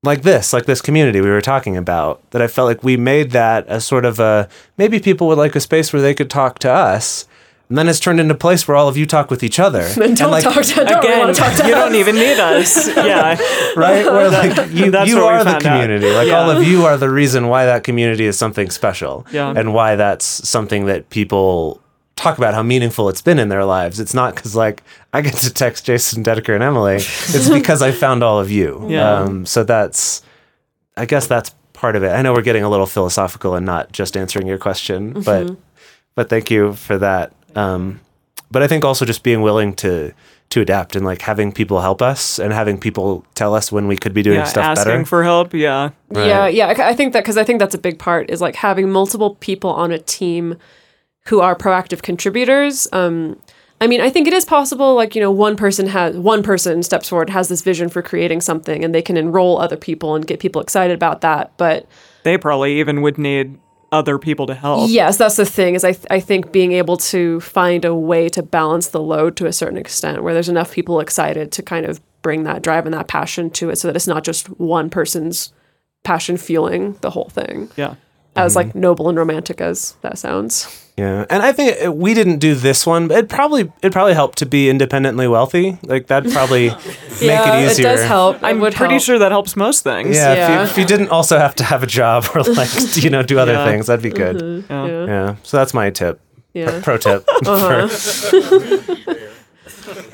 [0.05, 3.31] like this like this community we were talking about that i felt like we made
[3.31, 6.59] that as sort of a maybe people would like a space where they could talk
[6.59, 7.29] to us
[7.73, 9.81] and then it's turned into a place where all of you talk with each other
[9.97, 11.81] then don't and like, talk to don't Again, want to talk to you us.
[11.83, 12.87] don't even need us.
[12.87, 13.39] Yeah.
[13.77, 14.05] right?
[14.05, 15.73] Where like you, That's you what are the found out.
[15.81, 16.11] community.
[16.13, 16.41] Like Yeah.
[16.43, 19.27] all of you are the reason why that community is something special.
[19.33, 19.55] Yeah.
[19.57, 21.81] And why that's something that people
[22.17, 23.99] talk about how meaningful it's been in their lives.
[23.99, 24.83] It's not because like
[25.15, 26.97] I get to text Jason Dedeker and Emily.
[26.97, 28.85] It's because I found all of you.
[28.87, 29.15] Yeah.
[29.21, 30.21] Um, so that's
[30.95, 32.11] I guess that's part of it.
[32.11, 35.57] I know we're getting a little philosophical and not just answering your question, but
[36.15, 37.33] but thank you for that.
[37.57, 38.01] Um,
[38.51, 40.13] but I think also just being willing to
[40.51, 43.97] to adapt and like having people help us and having people tell us when we
[43.97, 44.45] could be doing yeah.
[44.45, 45.05] stuff Asking better.
[45.07, 45.55] for help.
[45.55, 45.91] Yeah.
[46.15, 46.55] Yeah, Right.
[46.55, 46.67] yeah.
[46.67, 49.37] I I think that because I think that's a big part is like having multiple
[49.37, 50.57] people on a team
[51.29, 52.87] who are proactive contributors.
[52.93, 53.39] Um,
[53.81, 54.95] I mean, I think it is possible.
[54.95, 58.43] Like you know, one person has one person steps forward, has this vision for creating
[58.43, 61.53] something, and they can enroll other people and get people excited about that.
[61.57, 61.87] But
[62.25, 63.59] They probably even would need
[63.93, 64.91] other people to help.
[64.91, 65.75] yes, that's the thing.
[65.75, 69.37] Is I th- I think being able to find a way to balance the load
[69.37, 72.87] to a certain extent, where there's enough people excited to kind of bring that drive
[72.87, 75.53] and that passion to it, so that it's not just one person's
[76.03, 77.71] passion fueling the whole thing.
[77.77, 77.95] Yeah.
[78.35, 78.81] as like mm-hmm.
[78.81, 80.82] noble and romantic as that sounds.
[80.97, 84.13] Yeah, and I think it- we didn't do this one, but it probably it probably
[84.15, 85.79] helped to be independently wealthy.
[85.83, 87.29] Like that'd probably make it easier.
[87.29, 88.39] Yeah, it does help.
[88.43, 89.03] I'm would pretty help.
[89.05, 90.15] sure that helps most things.
[90.17, 92.69] Yeah, If, you, if you didn't also have to have a job or like
[93.03, 93.65] you know do other Yeah.
[93.67, 94.37] things, that'd be good.
[94.37, 94.71] Mm-hmm.
[94.73, 94.87] Yeah.
[94.87, 95.07] Yeah.
[95.07, 96.21] Yeah, so that's my tip.
[96.53, 96.81] Yeah.
[96.83, 97.25] Pro tip.
[97.47, 97.89] Uh-huh.
[97.89, 99.15] for-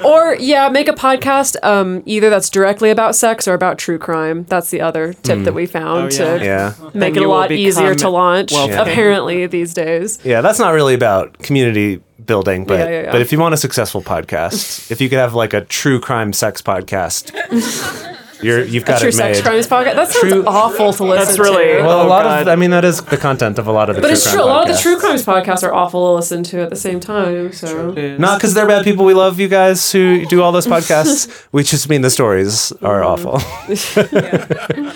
[0.05, 4.45] Or yeah, make a podcast um either that's directly about sex or about true crime.
[4.49, 7.29] That's the other tip that we found Oh, to yeah, make And it a you
[7.29, 8.73] will lot easier to become launch wealthy.
[8.75, 10.19] apparently these days.
[10.25, 10.41] yeah.
[10.41, 13.13] That's not really about community building, but Yeah, yeah, yeah.
[13.13, 16.33] but if you want a successful podcast, if you could have like a true crime
[16.33, 17.33] sex podcast,
[18.43, 19.35] you're you've got True it made.
[19.35, 19.95] sex crimes podcast.
[19.97, 21.83] That sounds True- awful to listen That's really- to.
[21.83, 22.43] Well, a lot God.
[22.43, 24.03] of I mean that is the content of a lot of the.
[24.03, 24.45] but true it's crime true.
[24.45, 27.01] A lot of the true crimes podcasts are awful to listen to at the same
[27.01, 27.53] time.
[27.53, 29.05] So Not because they're bad people.
[29.05, 31.47] We love you guys who do all those podcasts.
[31.53, 33.27] we just mean the stories are Mm-hmm.
[33.27, 34.93] awful.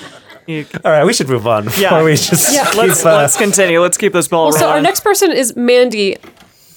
[0.46, 2.02] You- all right, we should move on before Yeah.
[2.02, 2.66] we just Yeah.
[2.66, 3.80] keep, Let's uh, let's continue.
[3.80, 6.16] Let's keep this ball Well, so our next person is Mandy.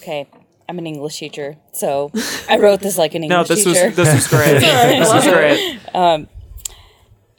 [0.01, 0.27] Okay,
[0.69, 2.11] I'm an English teacher, so
[2.49, 3.63] I wrote this like an English teacher.
[3.65, 3.91] no, English this was teacher.
[3.91, 4.59] this was great.
[4.59, 6.29] this was great.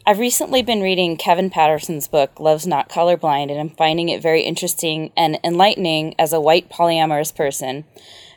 [0.08, 4.42] I've recently been reading Kevin Patterson's book, Love's Not Colorblind, and I'm finding it very
[4.42, 7.84] interesting and enlightening as a white polyamorous person.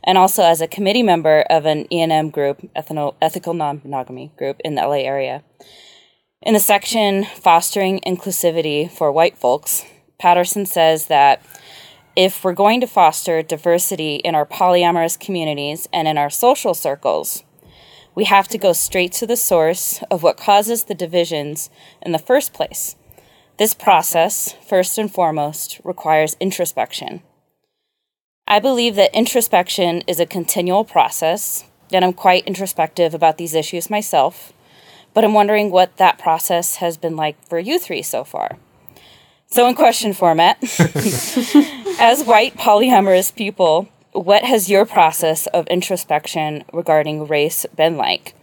[0.04, 4.76] and also as a committee member of an ENM group, ethical, ethical non-monogamy group in
[4.76, 5.44] the LA area.
[6.42, 9.86] In the section Fostering Inclusivity for White Folks,
[10.18, 11.44] Patterson says that
[12.16, 17.44] if we're going to foster diversity in our polyamorous communities and in our social circles,
[18.20, 21.70] we have to go straight to the source of what causes the divisions
[22.02, 22.98] in the first place.
[23.56, 27.22] This process, first and foremost, requires introspection.
[28.46, 33.90] I believe that introspection is a continual process, and I'm quite introspective about these issues
[33.90, 34.52] myself,
[35.14, 38.58] but I'm wondering what that process has been like for you three so far.
[39.48, 40.62] So, in question format,
[42.02, 48.36] as white polyamorous people, what has your process of introspection regarding race been like?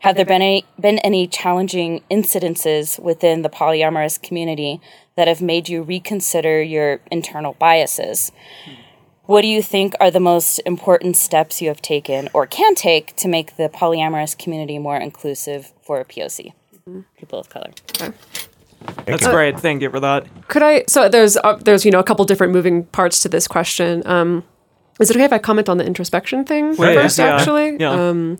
[0.00, 4.80] Have there been any, been any challenging incidences within the polyamorous community
[5.16, 8.30] that have made you reconsider your internal biases?
[9.24, 13.16] What do you think are the most important steps you have taken or can take
[13.16, 16.52] to make the polyamorous community more inclusive for POC,
[17.18, 17.72] people of color?
[19.06, 19.58] That's great.
[19.58, 20.26] Thank you for that.
[20.46, 20.84] Could I?
[20.86, 24.06] So there's uh, there's you know a couple different moving parts to this question.
[24.06, 24.44] Um,
[25.00, 27.18] is it okay if I comment on the introspection thing Yeah, first?
[27.18, 27.36] yeah.
[27.36, 27.90] Actually, Yeah.
[27.90, 28.38] Um,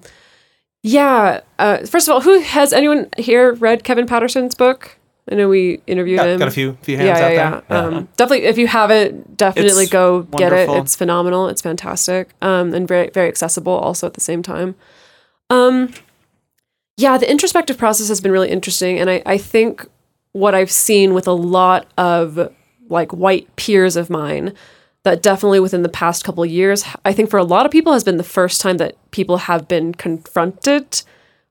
[0.82, 1.40] yeah.
[1.58, 4.96] Uh, first of all, who has anyone here read Kevin Patterson's book?
[5.30, 6.38] I know we interviewed Got, him.
[6.38, 7.62] got a few few hands yeah, out yeah, there.
[7.68, 7.96] yeah.
[7.98, 10.68] Um, definitely, if you haven't, definitely It's go get it.
[10.70, 11.48] It's phenomenal.
[11.48, 12.30] It's fantastic.
[12.40, 14.76] Um, and very, very accessible also at the same time.
[15.50, 15.92] Um,
[16.96, 19.00] yeah, the introspective process has been really interesting.
[19.00, 19.84] And I, I think
[20.30, 22.52] what I've seen with a lot of
[22.88, 24.54] like white peers of mine
[25.06, 28.02] that definitely within the past couple years, I think for a lot of people has
[28.02, 31.00] been the first time that people have been confronted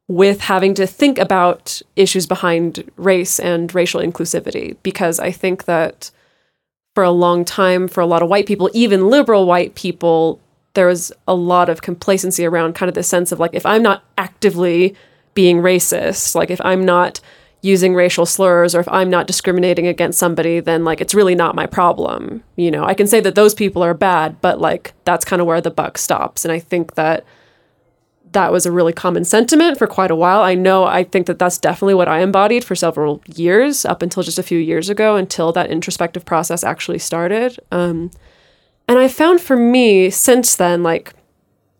[0.09, 4.75] with having to think about issues behind race and racial inclusivity.
[4.83, 6.11] Because I think that
[6.95, 10.41] for a long time for a lot of white people, even liberal white people,
[10.73, 13.81] there was a lot of complacency around kind of the sense of like if I'm
[13.81, 14.97] not actively
[15.33, 17.21] being racist, like if I'm not
[17.65, 21.55] using racial slurs or if I'm not discriminating against somebody, then like it's really not
[21.55, 22.43] my problem.
[22.55, 25.47] You know, I can say that those people are bad, but like that's kind of
[25.47, 26.45] where the buck stops.
[26.45, 27.25] And I think that
[28.33, 30.41] that was a really common sentiment for quite a while.
[30.41, 34.21] I know I think that that's definitely what I embodied for several years up until
[34.21, 37.57] just a few years ago until that introspective process actually started.
[37.71, 38.11] Um,
[38.87, 41.13] and I found for me since then, like,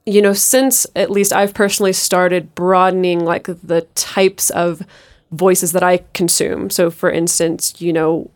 [0.08, 4.82] you know, since at least I've personally started broadening like the types of
[5.36, 6.70] voices that I consume.
[6.70, 8.32] So for instance, you know,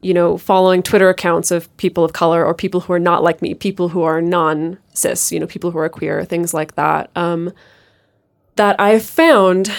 [0.00, 3.42] you know, following Twitter accounts of people of color or people who are not like
[3.42, 7.10] me, people who are non cis, you know, people who are queer, things like that.
[7.16, 7.52] Um,
[8.56, 9.72] that I've found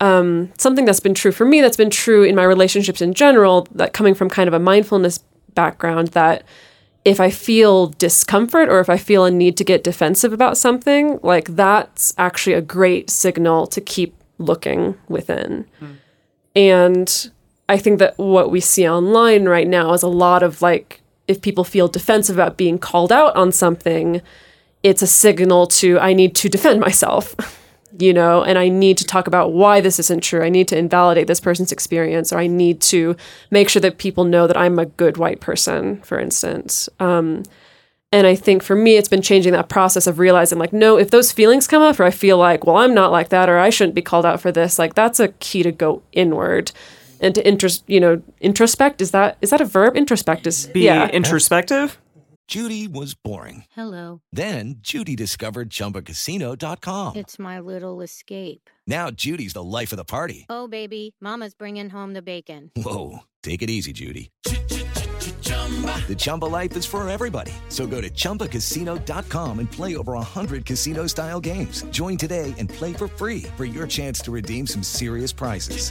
[0.00, 3.66] um, something that's been true for me, that's been true in my relationships in general,
[3.72, 5.18] that coming from kind of a mindfulness
[5.54, 6.44] background, that
[7.04, 11.18] if I feel discomfort or if I feel a need to get defensive about something,
[11.22, 15.66] like that's actually a great signal to keep looking within.
[16.56, 17.30] And
[17.68, 21.42] I think that what we see online right now is a lot of like, if
[21.42, 24.22] people feel defensive about being called out on something,
[24.82, 27.34] it's a signal to, I need to defend myself,
[27.98, 30.42] you know, and I need to talk about why this isn't true.
[30.42, 33.16] I need to invalidate this person's experience, or I need to
[33.50, 36.88] make sure that people know that I'm a good white person, for instance.
[37.00, 37.42] Um,
[38.12, 41.10] and I think for me, it's been changing that process of realizing, like, no, if
[41.10, 43.70] those feelings come up, or I feel like, well, I'm not like that, or I
[43.70, 46.72] shouldn't be called out for this, like, that's a key to go inward
[47.20, 49.00] and to intros, you know, introspect.
[49.00, 49.94] Is that is that a verb?
[49.94, 51.08] Introspect is Be yeah.
[51.08, 51.98] introspective.
[52.46, 53.64] Judy was boring.
[53.72, 54.22] Hello.
[54.32, 57.16] Then Judy discovered ChumbaCasino.com.
[57.16, 58.70] It's my little escape.
[58.86, 60.46] Now Judy's the life of the party.
[60.48, 62.70] Oh, baby, Mama's bringing home the bacon.
[62.74, 64.30] Whoa, take it easy, Judy.
[66.08, 67.52] The Chumba life is for everybody.
[67.68, 71.84] So go to ChumbaCasino.com and play over 100 casino-style games.
[71.90, 75.90] Join today and play for free for your chance to redeem some serious prizes.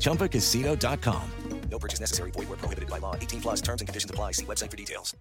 [0.00, 1.30] ChumbaCasino.com.
[1.70, 2.30] No purchase necessary.
[2.30, 3.14] Void where prohibited by law.
[3.16, 4.32] 18 plus terms and conditions apply.
[4.32, 5.14] See website for details.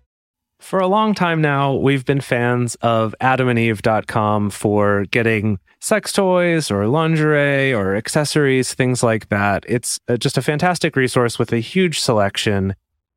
[0.60, 6.88] For a long time now, we've been fans of adamandeve.com for getting sex toys or
[6.88, 9.65] lingerie or accessories, things like that.
[9.67, 12.75] It's uh, just a fantastic resource with a huge selection.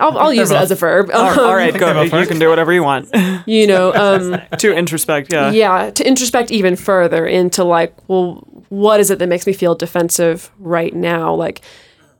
[0.00, 1.10] I'll, I'll use it as a verb.
[1.12, 1.92] All right, all right, go.
[1.92, 3.08] both You can do whatever you want.
[3.46, 5.50] You know, um, to introspect, yeah.
[5.50, 9.74] yeah, to introspect even further into like, well, what is it that makes me feel
[9.74, 11.34] defensive right now?
[11.34, 11.60] Like,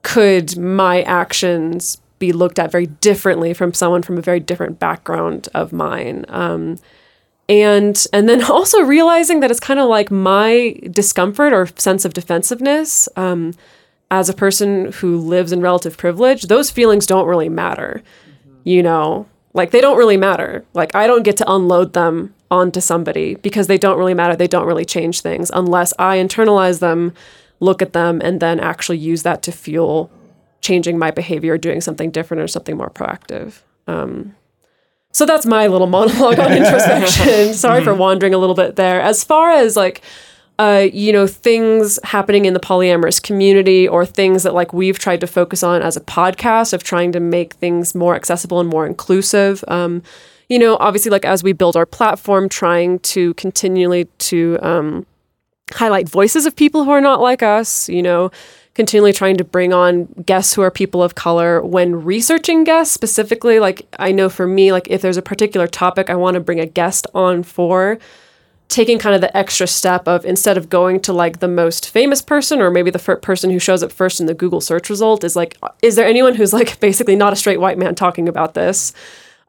[0.02, 5.48] could my actions be looked at very differently from someone from a very different background
[5.54, 6.26] of mine?
[6.28, 6.78] Um,
[7.48, 12.14] and and then also realizing that it's kind of like my discomfort or sense of
[12.14, 13.52] defensiveness um,
[14.10, 18.02] as a person who lives in relative privilege those feelings don't really matter
[18.64, 19.26] you know?
[19.52, 20.64] Like they don't really matter.
[20.74, 24.34] Like i don't get to unload them onto somebody because they don't really matter.
[24.34, 27.12] They don't really change things unless i internalize them
[27.60, 30.10] look at them and then actually use that to fuel
[30.60, 33.60] changing my behavior doing something different or something more proactive.
[33.86, 34.34] Um,
[35.12, 37.54] so that's my little monologue on introspection.
[37.54, 39.00] Sorry for wandering a little bit there.
[39.00, 40.02] As far as like,
[40.58, 45.20] uh, you know, things happening in the polyamorous community or things that like we've tried
[45.20, 48.86] to focus on as a podcast of trying to make things more accessible and more
[48.86, 49.64] inclusive.
[49.66, 50.02] Um,
[50.48, 55.06] you know, obviously, like as we build our platform, trying to continually to um,
[55.72, 57.88] highlight voices of people who are not like us.
[57.88, 58.30] You know,
[58.74, 63.60] continually trying to bring on guests who are people of color when researching guests specifically
[63.60, 66.58] like i know for me like if there's a particular topic i want to bring
[66.58, 67.98] a guest on for
[68.68, 72.22] taking kind of the extra step of instead of going to like the most famous
[72.22, 75.22] person or maybe the fir- person who shows up first in the google search result
[75.22, 78.54] is like is there anyone who's like basically not a straight white man talking about
[78.54, 78.92] this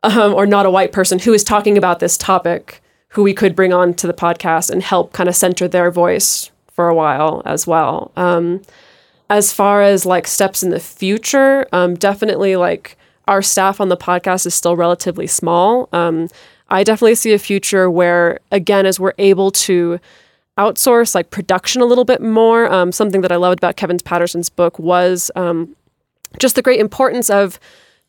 [0.04, 3.56] um, or not a white person who is talking about this topic who we could
[3.56, 7.42] bring on to the podcast and help kind of center their voice for a while
[7.46, 8.62] as well um,
[9.30, 12.98] as far as like steps in the future, um, definitely like
[13.28, 15.90] our staff on the podcast is still relatively small.
[15.92, 16.28] Um,
[16.76, 19.98] I definitely see a future where, again, as we're able to
[20.58, 24.50] outsource like production a little bit more, um, something that I loved about Kevin Patterson's
[24.50, 25.74] book was um,
[26.38, 27.62] just the great importance of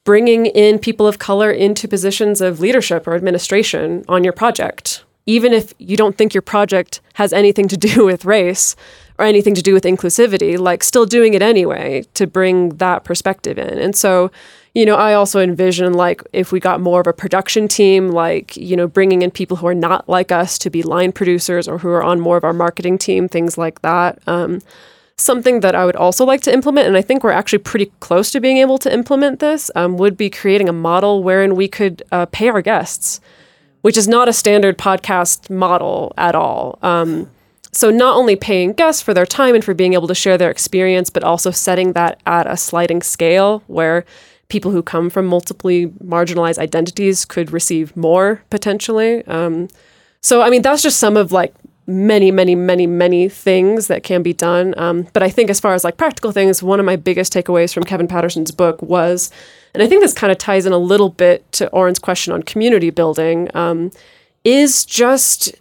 [0.02, 5.52] bringing in people of color into positions of leadership or administration on your project, even
[5.52, 8.74] if you don't think your project has anything to do with race
[9.18, 13.58] or anything to do with inclusivity, like still doing it anyway to bring that perspective
[13.58, 13.78] in.
[13.78, 14.30] And so,
[14.74, 18.56] you know, I also envision like if we got more of a production team, like,
[18.56, 21.78] you know, bringing in people who are not like us to be line producers or
[21.78, 24.18] who are on more of our marketing team, things like that.
[24.26, 24.60] Um,
[25.16, 28.30] something that I would also like to implement, and I think we're actually pretty close
[28.32, 32.02] to being able to implement this, um, would be creating a model wherein we could
[32.12, 33.18] uh, pay our guests,
[33.80, 36.78] which is not a standard podcast model at all.
[36.82, 37.30] Um,
[37.76, 40.50] so not only paying guests for their time and for being able to share their
[40.50, 44.06] experience, but also setting that at a sliding scale where
[44.48, 49.22] people who come from multiply marginalized identities could receive more potentially.
[49.26, 49.68] Um,
[50.22, 51.52] so I mean that's just some of like
[51.86, 54.74] many, many, many, many things that can be done.
[54.78, 57.74] Um, but I think as far as like practical things, one of my biggest takeaways
[57.74, 59.30] from Kevin Patterson's book was,
[59.74, 62.42] and I think this kind of ties in a little bit to Oren's question on
[62.42, 63.90] community building, um,
[64.46, 65.52] is just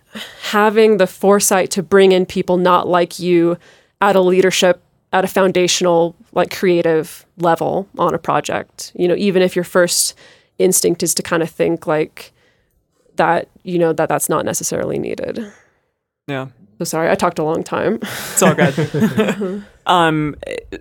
[0.43, 3.57] having the foresight to bring in people not like you
[3.99, 4.79] at a leadership
[5.11, 10.13] at a foundational like creative level on a project you know even if your first
[10.59, 12.31] instinct is to kind of think like
[13.15, 15.51] that you know that that's not necessarily needed
[16.27, 16.47] Yeah.
[16.77, 19.63] so sorry i talked a long time It's all good.
[19.87, 20.35] um,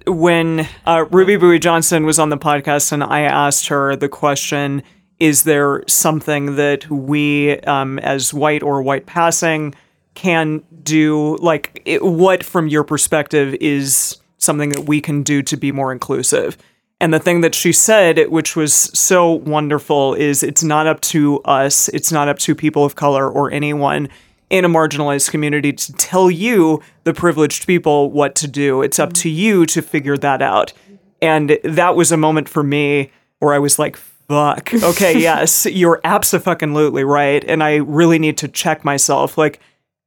[0.06, 4.82] when uh, Ruby Bouie Johnson was on the podcast, and I asked her the question:
[5.20, 9.74] Is there something that we, um, as white or white passing,
[10.14, 11.36] can do?
[11.36, 15.92] Like, it, what, from your perspective, is something that we can do to be more
[15.92, 16.56] inclusive?
[17.00, 21.40] And the thing that she said, which was so wonderful, is it's not up to
[21.42, 24.08] us, it's not up to people of color or anyone
[24.50, 28.82] in a marginalized community to tell you, the privileged people, what to do.
[28.82, 30.72] It's up to you to figure that out.
[31.20, 33.98] And that was a moment for me where I was like,
[34.28, 37.44] fuck, okay, yes, you're absolutely right.
[37.44, 39.38] And I really need to check myself.
[39.38, 39.60] Like,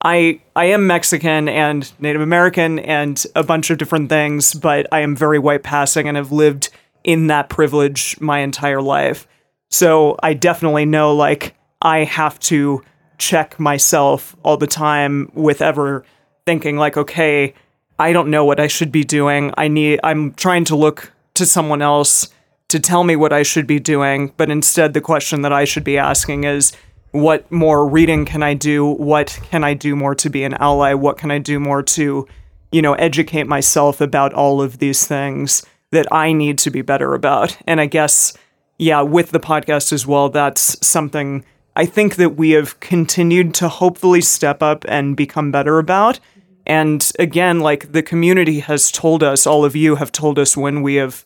[0.04, 5.00] I I am Mexican and Native American and a bunch of different things, but I
[5.00, 6.70] am very white passing and have lived
[7.04, 9.28] in that privilege my entire life.
[9.70, 12.84] So I definitely know like I have to
[13.18, 16.06] check myself all the time with ever
[16.46, 17.56] thinking like okay,
[17.98, 19.52] I don't know what I should be doing.
[19.58, 22.30] I need I'm trying to look to someone else
[22.70, 25.84] to tell me what I should be doing, but instead the question that I should
[25.84, 26.74] be asking is
[27.12, 28.86] what more reading can I do?
[28.86, 30.94] What can I do more to be an ally?
[30.94, 32.28] What can I do more to,
[32.72, 37.14] you know, educate myself about all of these things that I need to be better
[37.14, 37.58] about?
[37.66, 38.38] And I guess,
[38.78, 41.46] yeah, with the podcast as well, that's something
[41.76, 46.20] I think that we have continued to hopefully step up and become better about.
[46.66, 50.82] And again, like the community has told us, all of you have told us when
[50.82, 51.24] we have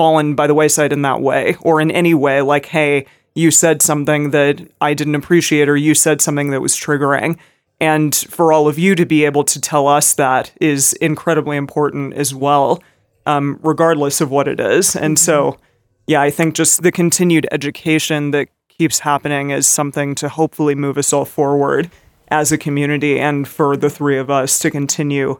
[0.00, 3.82] fallen by the wayside in that way or in any way, like, hey, you said
[3.82, 7.36] something that I didn't appreciate, or you said something that was triggering.
[7.82, 12.14] And for all of you to be able to tell us that is incredibly important
[12.14, 12.82] as well,
[13.26, 14.96] um, regardless of what it is.
[14.96, 15.58] And so,
[16.06, 20.96] yeah, I think just the continued education that keeps happening is something to hopefully move
[20.96, 21.90] us all forward
[22.28, 25.38] as a community and for the three of us to continue,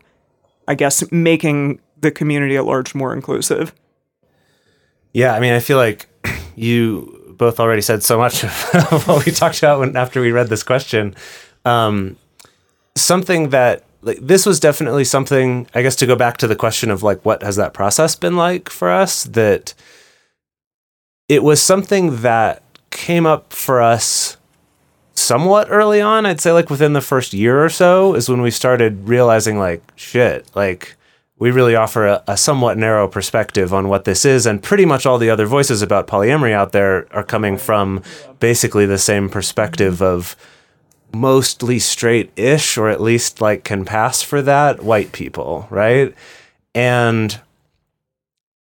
[0.68, 3.74] I guess, making the community at large more inclusive.
[5.12, 6.06] Yeah, I mean, I feel like
[6.56, 8.44] you both already said so much
[8.92, 11.14] of what we talked about when, after we read this question.
[11.64, 12.16] Um,
[12.96, 16.90] something that like this was definitely something I guess to go back to the question
[16.90, 19.74] of like what has that process been like for us that
[21.28, 24.36] it was something that came up for us
[25.14, 28.50] somewhat early on I'd say like within the first year or so is when we
[28.50, 30.96] started realizing like shit like
[31.41, 35.07] we really offer a, a, somewhat narrow perspective on what this is, and pretty much
[35.07, 38.03] all the other voices about polyamory out there are coming from
[38.38, 40.36] basically the same perspective of
[41.14, 46.14] mostly straight ish, or at least like can pass for that, white people, right?
[46.74, 47.41] And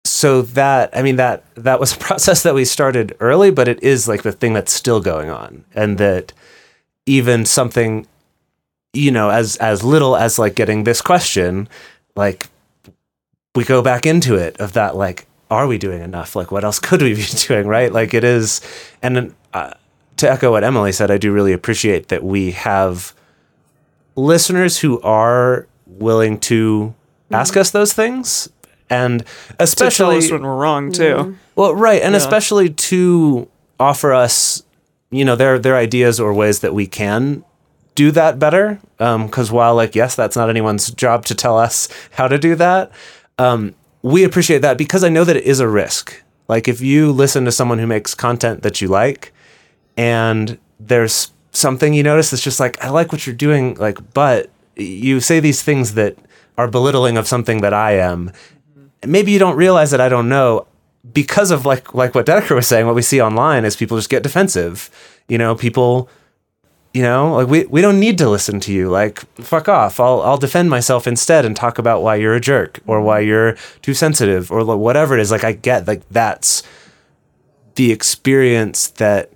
[0.06, 3.84] so that I mean that that was a process that we started early, but it
[3.84, 6.32] is like the thing that's still going on, and that
[7.06, 8.08] even something
[8.94, 11.68] you know as as little as like getting this question
[12.16, 12.48] like
[13.56, 16.36] we go back into it of that like are we doing enough?
[16.36, 17.92] Like what else could we be doing right?
[17.92, 18.62] Like it is
[19.02, 19.74] and uh,
[20.18, 23.14] to echo what emily said i do really appreciate that we have
[24.16, 26.94] listeners who are willing to
[27.32, 28.50] ask us those things
[28.90, 29.24] and
[29.60, 31.36] especially to tell us when we're wrong too.
[31.56, 32.18] Well right and yeah.
[32.18, 33.50] especially to
[33.80, 34.64] offer us
[35.10, 37.44] you know their their ideas or ways that we can
[37.96, 41.90] do that better because um, while like yes that's not anyone's job to tell us
[42.12, 42.92] how to do that
[43.44, 46.24] um, we appreciate that because I know that it is a risk.
[46.48, 49.34] Like if you listen to someone who makes content that you like,
[49.98, 54.50] and there's something you notice that's just like I like what you're doing, like but
[54.76, 56.18] you say these things that
[56.58, 58.32] are belittling of something that I am.
[59.06, 60.68] Maybe you don't realize that I don't know
[61.14, 62.86] because of like like what Dedeker was saying.
[62.86, 64.90] What we see online is people just get defensive.
[65.28, 66.10] You know, people
[66.94, 68.90] you know like we, we don't need to listen to you.
[68.90, 70.00] Like fuck off.
[70.00, 73.30] I'll, I'll defend myself instead and talk about why you're a jerk or why mm-hmm.
[73.30, 75.32] you're too sensitive or whatever it is.
[75.32, 76.64] Like i get like that's
[77.76, 79.32] the experience that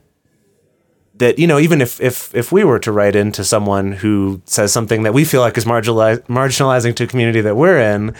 [1.15, 4.71] that you know even if if if we were to write into someone who says
[4.71, 8.15] something that we feel like is marginalize, marginalizing to a community that we're in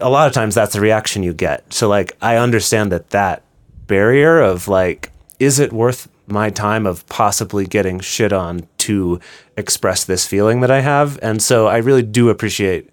[0.00, 1.72] a lot of times that's the reaction you get.
[1.72, 3.42] So like i understand that that
[3.86, 5.10] barrier of like
[5.40, 9.20] is it worth my time of possibly getting shit on to
[9.56, 11.18] express this feeling that I have.
[11.22, 12.90] And so I really do appreciate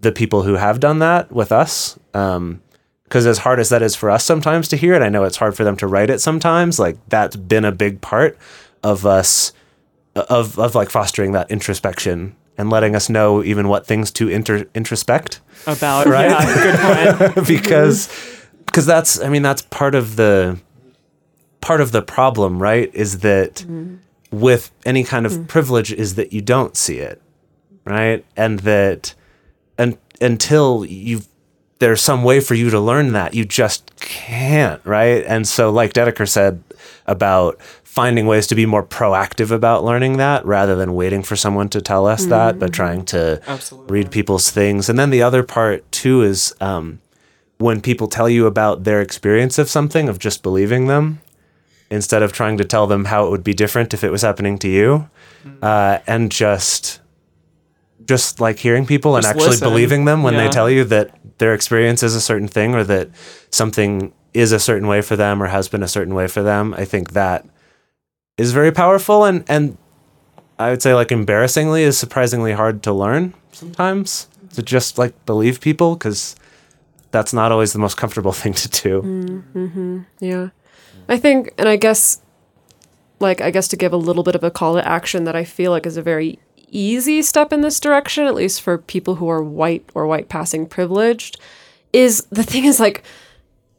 [0.00, 1.98] the people who have done that with us.
[2.14, 2.62] Um,
[3.04, 5.36] because as hard as that is for us sometimes to hear it, I know it's
[5.36, 6.78] hard for them to write it sometimes.
[6.78, 8.38] Like that's been a big part
[8.82, 9.52] of us,
[10.14, 14.64] of of like fostering that introspection and letting us know even what things to inter-
[14.74, 16.06] introspect about.
[16.06, 16.30] Right?
[16.30, 17.46] Yeah, good point.
[17.46, 18.08] because
[18.64, 20.58] because that's I mean that's part of the
[21.62, 23.98] part of the problem, right, is that mm.
[24.30, 25.48] with any kind of mm.
[25.48, 27.22] privilege is that you don't see it,
[27.86, 28.22] right?
[28.36, 29.14] And that
[29.78, 31.22] and until you
[31.78, 35.24] there's some way for you to learn that, you just can't, right?
[35.26, 36.62] And so like Dedeker said
[37.06, 41.68] about finding ways to be more proactive about learning that rather than waiting for someone
[41.70, 42.28] to tell us mm.
[42.28, 42.74] that, but mm-hmm.
[42.74, 43.92] trying to Absolutely.
[43.92, 44.88] read people's things.
[44.88, 47.00] And then the other part too is um,
[47.58, 51.20] when people tell you about their experience of something, of just believing them,
[51.92, 54.58] instead of trying to tell them how it would be different if it was happening
[54.58, 55.08] to you,
[55.44, 55.58] mm-hmm.
[55.62, 57.00] uh, and just
[58.04, 59.68] just like hearing people just and actually listen.
[59.68, 60.44] believing them when yeah.
[60.44, 63.08] they tell you that their experience is a certain thing or that
[63.50, 66.74] something is a certain way for them or has been a certain way for them.
[66.74, 67.46] I think that
[68.38, 69.76] is very powerful and and
[70.58, 75.60] I would say like embarrassingly is surprisingly hard to learn sometimes to just like believe
[75.60, 76.34] people because
[77.10, 79.44] that's not always the most comfortable thing to do.
[80.20, 80.48] Yeah.
[81.08, 82.20] I think, and I guess,
[83.20, 85.44] like, I guess to give a little bit of a call to action that I
[85.44, 89.28] feel like is a very easy step in this direction, at least for people who
[89.28, 91.38] are white or white passing privileged,
[91.92, 93.02] is the thing is like,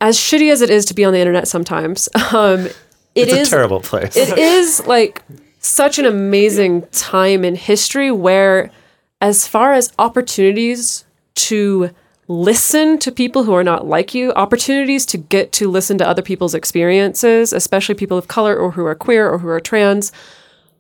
[0.02, 2.66] as shitty as it is to be on the internet sometimes, um,
[3.16, 4.16] it It's is a terrible place.
[4.18, 5.22] it is like
[5.60, 8.70] such an amazing time in history where
[9.22, 11.90] as far as opportunities to
[12.28, 16.22] listen to people who are not like you opportunities to get to listen to other
[16.22, 20.12] people's experiences especially people of color or who are queer or who are trans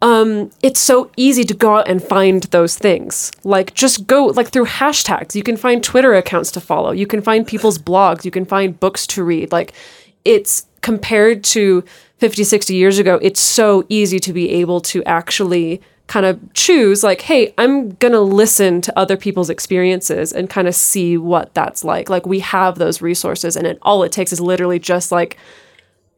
[0.03, 3.31] um, it's so easy to go out and find those things.
[3.45, 5.33] Like, just go like through hashtags.
[5.33, 6.91] You can find Twitter accounts to follow.
[6.91, 8.25] You can find people's blogs.
[8.25, 9.53] You can find books to read.
[9.53, 9.71] Like,
[10.25, 11.85] it's compared to
[12.17, 17.03] 50, 60 years ago, it's so easy to be able to actually kind of choose,
[17.03, 21.53] like, hey, I'm going to listen to other people's experiences and kind of see what
[21.53, 22.09] that's like.
[22.09, 25.37] Like, we have those resources, and it, all it takes is literally just like,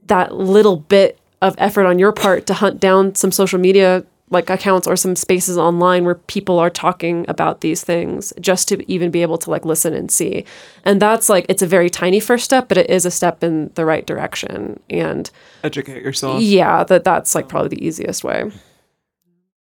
[0.08, 4.50] that little bit of effort on your part to hunt down some social media like
[4.50, 9.12] accounts or some spaces online where people are talking about these things just to even
[9.12, 10.44] be able to like listen and see
[10.84, 13.72] and that's like it's a very tiny first step but it is a step in
[13.76, 15.30] the right direction and
[15.64, 16.42] Educate yourself.
[16.42, 18.52] yeah that that's like probably the easiest way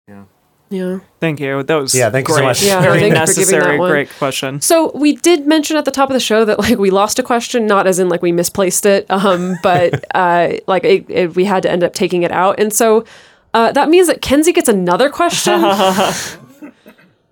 [0.08, 0.24] Yeah.
[0.70, 1.62] yeah Thank you.
[1.62, 2.62] That was Yeah, thank you so much.
[2.62, 3.78] Yeah, Very thank for giving that necessary.
[3.78, 3.90] one.
[3.90, 4.60] Great question.
[4.60, 7.22] So we did mention at the top of the show that like we lost a
[7.22, 11.44] question, not as in like we misplaced it, um, but uh, like it, it, we
[11.44, 13.04] had to end up taking it out, and so
[13.54, 15.60] uh, that means that Kenzie gets another question.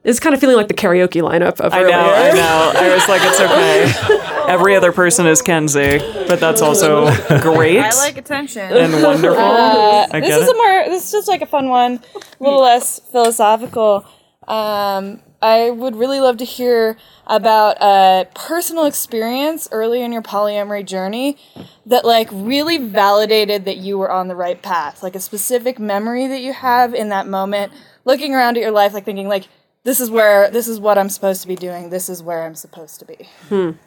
[0.05, 1.91] it's kind of feeling like the karaoke lineup of I earlier.
[1.97, 2.73] know, I know.
[2.75, 4.47] I was like, it's okay.
[4.53, 7.07] Every other person is Kenzie, but that's also
[7.41, 8.63] great I like attention.
[8.63, 9.39] and wonderful.
[9.41, 10.55] I this get is it.
[10.55, 14.05] a more this is just like a fun one, a little less philosophical.
[14.49, 20.85] Um, I would really love to hear about a personal experience early in your polyamory
[20.85, 21.39] journey
[21.87, 25.03] that like really validated that you were on the right path.
[25.03, 27.73] Like a specific memory that you have in that moment,
[28.05, 29.49] looking around at your life, like thinking like
[29.85, 31.91] this is where this is what I'm supposed to be doing.
[31.91, 33.29] This is where I'm supposed to be.
[33.49, 33.79] Can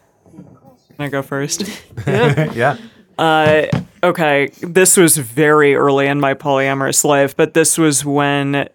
[1.00, 1.64] I go first?
[2.08, 2.78] yeah.
[3.18, 3.68] Uh,
[4.04, 8.68] okay, this was very early in my polyamorous life, but this was when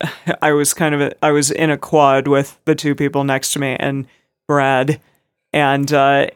[0.42, 3.58] I was kind of I was in a quad with the two people next to
[3.58, 4.06] me and
[4.46, 5.00] Brad,
[5.52, 6.28] and uh,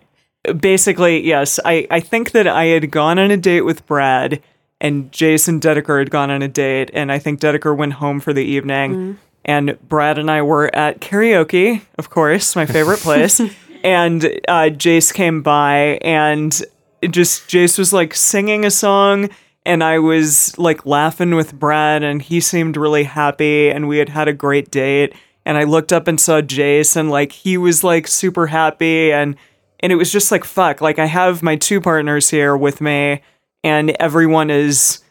[0.57, 4.43] basically, yes, I I think that I had gone on a date with Brad.
[4.80, 8.35] And Jason Dedeker had gone on a date, and I think Dedeker went home for
[8.35, 9.18] the evening.
[9.45, 13.40] And Brad and I were at karaoke, of course, my favorite place.
[13.82, 16.62] and uh, Jase came by, and
[17.11, 19.28] just Jase was like singing a song.
[19.66, 24.11] And I was like laughing with Brad and he seemed really happy and we had
[24.11, 25.14] had a great date.
[25.47, 29.36] And I looked up and saw Jase and like he was like super happy and
[29.80, 30.82] and it was just like fuck.
[30.82, 33.22] Like I have my two partners here with me
[33.62, 35.03] and everyone is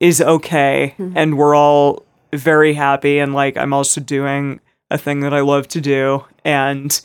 [0.00, 4.60] is okay and we're all very happy and like I'm also doing
[4.90, 7.00] a thing that I love to do and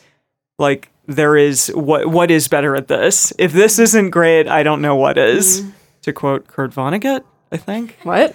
[0.58, 4.82] like there is what what is better at this if this isn't great i don't
[4.82, 5.64] know what is
[6.02, 7.22] to quote kurt vonnegut
[7.52, 8.34] i think What?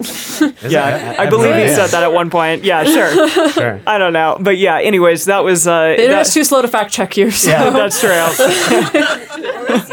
[0.65, 3.81] yeah i, have believe he said that at one point yeah sure Sure.
[3.85, 6.69] i don't know but yeah anyways that was uh The internet's that- too slow to
[6.69, 7.29] fact check you.
[7.31, 7.49] So.
[7.51, 8.11] that's true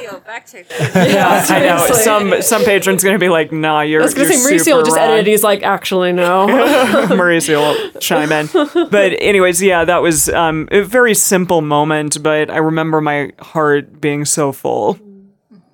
[0.55, 4.39] yeah i know some some patron's gonna be like nah you're I was gonna you're
[4.39, 5.11] say Mauricio will just wrong.
[5.11, 5.27] edit.
[5.27, 6.47] He's like, actually, no.
[7.09, 7.59] Mauricio
[7.93, 8.49] will chime in.
[8.91, 14.01] But anyways, yeah, that was um, a very simple moment, but I remember my heart
[14.01, 14.99] being so full.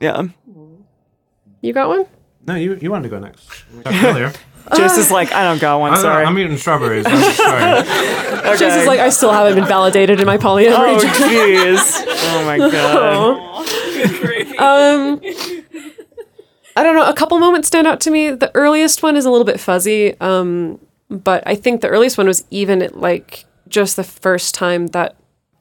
[0.00, 0.24] Yeah.
[1.60, 2.06] you got one?
[2.46, 3.64] No, you, you wanted to go next.
[3.72, 4.32] We talked earlier.
[4.74, 6.24] Jase is like, I don't got one, sorry.
[6.24, 7.04] I'm eating strawberries.
[7.06, 7.62] I'm sorry.
[8.40, 8.56] okay.
[8.56, 10.96] Jase's like, I still haven't been validated in my polyamory.
[10.96, 12.02] oh, jeez.
[12.06, 13.68] Oh, my God.
[14.58, 15.20] Um,
[16.76, 17.08] I don't know.
[17.08, 18.30] A couple moments stand out to me.
[18.30, 22.26] The earliest one is a little bit fuzzy, um, but I think the earliest one
[22.26, 25.16] was even at, like just the first time that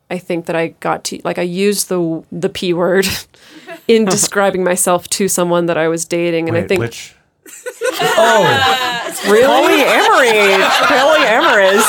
[0.09, 3.07] I think that I got to like I used the the p word
[3.87, 7.15] in describing myself to someone that I was dating, and I think which?
[7.83, 9.83] oh, really?
[9.83, 10.63] Polyamory.
[10.87, 11.87] Polyamorous.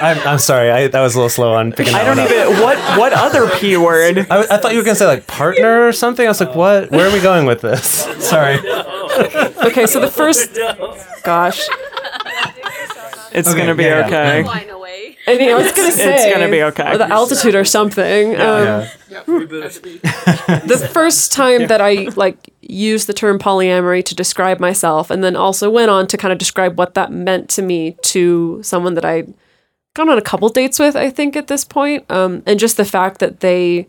[0.00, 0.70] I'm, I'm sorry.
[0.70, 2.30] I, that was a little slow on picking that I don't one up.
[2.32, 2.62] even.
[2.62, 4.26] What, what other P word?
[4.30, 6.24] I, I thought you were gonna say like partner or something.
[6.24, 6.90] I was like, what?
[6.90, 7.84] Where are we going with this?
[8.28, 8.58] Sorry.
[8.58, 9.86] okay.
[9.86, 10.54] So the first,
[11.24, 11.60] gosh,
[13.32, 14.40] It's Okay, going to be yeah, yeah.
[14.42, 14.48] okay.
[15.28, 16.90] I mean, I was gonna say It's gonna be okay.
[16.92, 18.34] or the altitude or something.
[18.40, 25.22] Um, the first time that I like used the term polyamory to describe myself, and
[25.22, 28.94] then also went on to kind of describe what that meant to me to someone
[28.94, 29.24] that I
[29.94, 32.84] gone on a couple dates with, I think at this point, um, and just the
[32.84, 33.88] fact that they,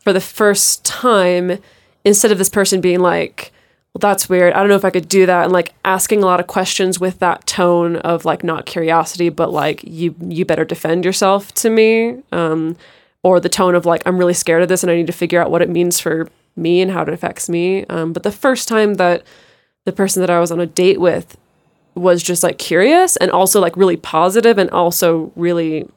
[0.00, 1.58] for the first time,
[2.04, 3.52] instead of this person being like,
[3.92, 4.52] well, that's weird.
[4.54, 5.44] I don't know if I could do that.
[5.44, 9.52] And like asking a lot of questions with that tone of like not curiosity, but
[9.52, 12.20] like you you better defend yourself to me.
[12.32, 12.76] Um,
[13.22, 15.40] or the tone of like I'm really scared of this and I need to figure
[15.40, 17.84] out what it means for me and how it affects me.
[17.86, 19.22] Um, but the first time that
[19.84, 21.36] the person that I was on a date with
[21.94, 25.88] was just like curious and also like really positive and also really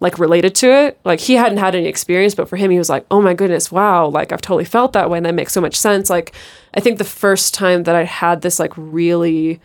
[0.00, 0.98] like related to it.
[1.04, 3.72] Like he hadn't had any experience, but for him, he was like, oh my goodness,
[3.72, 5.18] wow, like I've totally felt that way.
[5.18, 6.10] And that makes so much sense.
[6.10, 6.34] Like,
[6.74, 9.60] I think the first time that I had this like really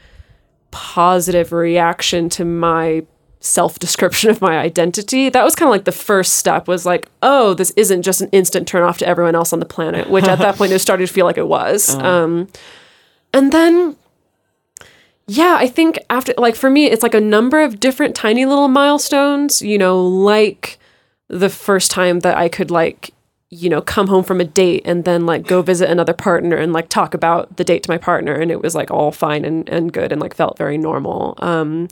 [0.71, 3.03] positive reaction to my
[3.41, 7.09] self description of my identity, that was kind of like the first step was like,
[7.21, 10.25] oh, this isn't just an instant turn off to everyone else on the planet, which
[10.25, 11.93] at that point it started to feel like it was.
[11.95, 12.47] Um,
[13.33, 13.97] and then
[15.27, 18.67] yeah, I think after like for me, it's like a number of different tiny little
[18.67, 20.79] milestones, you know, like
[21.27, 23.13] the first time that I could like,
[23.49, 26.73] you know, come home from a date and then like go visit another partner and
[26.73, 29.67] like talk about the date to my partner and it was like all fine and,
[29.69, 31.35] and good and like felt very normal.
[31.37, 31.87] Um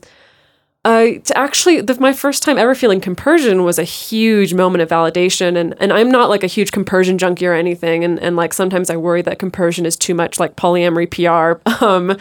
[0.85, 4.87] uh, to actually the, my first time ever feeling compersion was a huge moment of
[4.87, 8.53] validation and, and i'm not like a huge compersion junkie or anything and, and like
[8.53, 12.17] sometimes i worry that compersion is too much like polyamory pr um,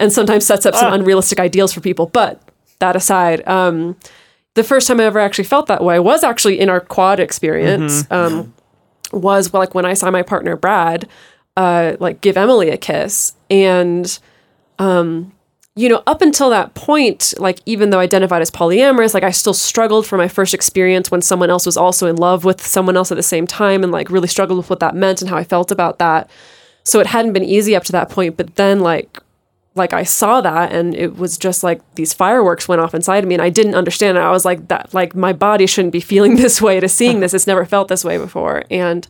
[0.00, 2.06] and sometimes sets up some unrealistic ideals for people.
[2.06, 2.42] But
[2.80, 3.96] that aside um,
[4.54, 8.10] the first time i ever actually felt that way was actually in our quad experience
[8.10, 8.52] um,
[9.12, 11.08] was like when i saw my partner brad
[11.56, 13.34] uh, like give emily a kiss.
[13.50, 14.18] And
[15.76, 19.30] you know, up until that point, like even though I identified as polyamorous, like I
[19.30, 22.96] still struggled for my first experience when someone else was also in love with someone
[22.96, 25.36] else at the same time and like really struggled with what that meant and how
[25.36, 26.30] I felt about that.
[26.84, 29.18] So it hadn't been easy up to that point, but then like
[29.74, 33.28] like I saw that and it was just like these fireworks went off inside of
[33.28, 34.20] me and I didn't understand it.
[34.20, 37.34] I was like that like my body shouldn't be feeling this way to seeing this.
[37.34, 38.64] It's never felt this way before.
[38.70, 39.06] And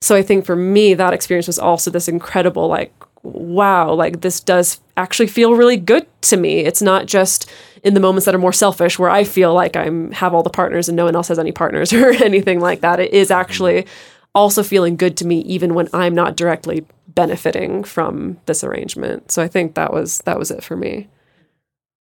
[0.00, 2.92] so I think for me that experience was also this incredible like
[3.24, 6.60] wow, like this does actually feel really good to me.
[6.60, 7.50] It's not just
[7.82, 10.50] in the moments that are more selfish where I feel like I'm have all the
[10.50, 13.00] partners and no one else has any partners or anything like that.
[13.00, 13.86] It is actually
[14.34, 19.32] also feeling good to me even when I'm not directly benefiting from this arrangement.
[19.32, 21.08] So I think that was that was it for me.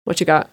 [0.04, 0.50] What you got?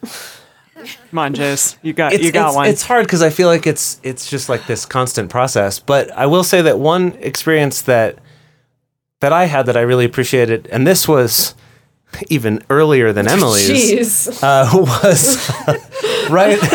[1.09, 1.77] Come on, Jase.
[1.81, 2.67] You got it's, you got it's, one.
[2.67, 5.79] It's hard because I feel like it's it's just like this constant process.
[5.79, 8.19] But I will say that one experience that
[9.19, 11.55] that I had that I really appreciated, and this was
[12.29, 14.43] even earlier than Emily's, Jeez.
[14.43, 15.49] uh, was
[16.29, 16.57] right.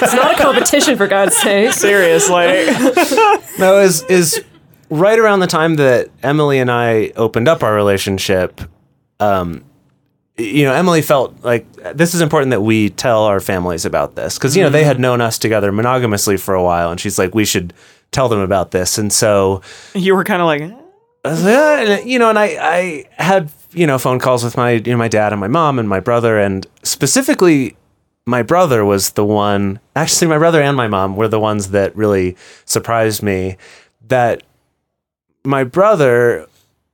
[0.00, 1.72] It's not a competition for God's sake.
[1.72, 2.66] Seriously.
[3.58, 4.44] No, is is
[4.90, 8.60] right around the time that Emily and I opened up our relationship.
[9.20, 9.64] Um,
[10.36, 14.38] you know, Emily felt like this is important that we tell our families about this
[14.38, 14.88] because you know they mm-hmm.
[14.88, 17.74] had known us together monogamously for a while, and she's like, we should
[18.12, 19.62] tell them about this, and so
[19.94, 20.62] you were kind of like,
[21.24, 24.44] I was like, and, uh, you know, and I, I had, you know, phone calls
[24.44, 27.76] with my, you know, my dad and my mom and my brother, and specifically,
[28.24, 29.80] my brother was the one.
[29.96, 33.56] Actually, my brother and my mom were the ones that really surprised me.
[34.06, 34.42] That
[35.48, 36.46] my brother,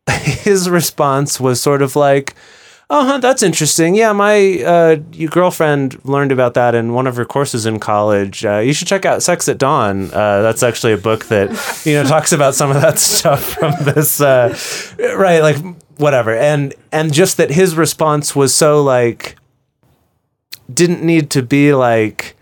[0.22, 2.34] his response was sort of like,
[2.88, 3.94] "Oh, huh, that's interesting.
[3.96, 4.94] Yeah, my uh,
[5.28, 8.44] girlfriend learned about that in one of her courses in college.
[8.44, 10.11] Uh, you should check out Sex at Dawn.
[10.12, 11.50] Uh, that's actually a book that
[11.84, 14.57] you know talks about some of that stuff from this, uh,
[15.16, 15.40] right?
[15.40, 15.57] Like
[15.96, 16.34] whatever.
[16.34, 19.36] And and just that his response was so like
[20.72, 22.36] didn't need to be like."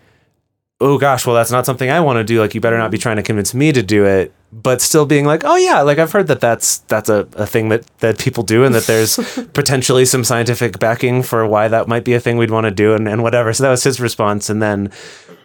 [0.83, 2.41] Oh gosh, well that's not something I want to do.
[2.41, 5.25] Like you better not be trying to convince me to do it but still being
[5.25, 8.43] like, oh yeah, like I've heard that that's that's a, a thing that that people
[8.43, 9.17] do, and that there's
[9.55, 12.95] potentially some scientific backing for why that might be a thing we'd want to do,
[12.95, 13.53] and, and whatever.
[13.53, 14.93] So that was his response, and then,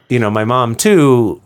[0.09, 1.41] you know, my mom too,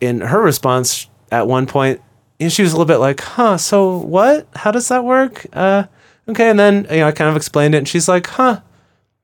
[0.00, 2.00] in her response at one point,
[2.38, 4.48] you know, she was a little bit like, huh, so what?
[4.54, 5.46] How does that work?
[5.52, 5.84] Uh,
[6.28, 8.62] okay, and then you know I kind of explained it, and she's like, huh.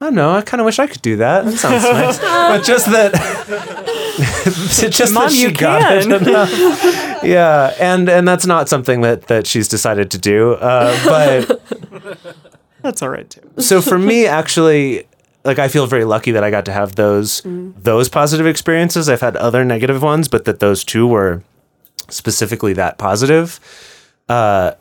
[0.02, 0.32] I don't know.
[0.32, 1.44] I kind of wish I could do that.
[1.44, 2.18] That sounds nice.
[2.58, 3.12] But just that,
[4.90, 6.10] just Mom, that she you got can.
[6.10, 10.54] it enough yeah, and and that's not something that that she's decided to do.
[10.54, 11.62] Uh, but
[12.82, 13.48] that's all right too.
[13.58, 15.06] so for me, actually,
[15.44, 19.08] like I feel very lucky that I got to have those those positive experiences.
[19.08, 21.44] I've had other negative ones, but that those two were
[22.08, 23.60] specifically that positive.
[24.28, 24.72] Uh,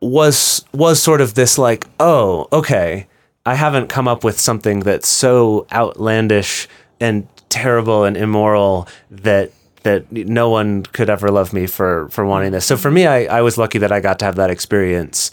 [0.00, 3.06] was was sort of this like, oh, okay,
[3.46, 6.68] I haven't come up with something that's so outlandish
[7.00, 9.52] and terrible and immoral that
[9.84, 12.66] that no one could ever love me for for wanting this.
[12.66, 15.30] So for me, I, I was lucky that I got to have that experience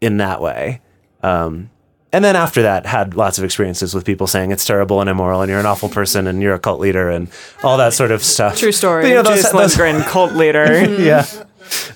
[0.00, 0.80] in that way.
[1.22, 1.68] Um,
[2.12, 5.42] and then after that, had lots of experiences with people saying it's terrible and immoral,
[5.42, 7.28] and you're an awful person, and you're a cult leader, and
[7.62, 8.56] all that sort of stuff.
[8.58, 9.02] True story.
[9.02, 10.82] But, you know, those- Jase those- Lindgren, cult leader.
[11.00, 11.24] yeah,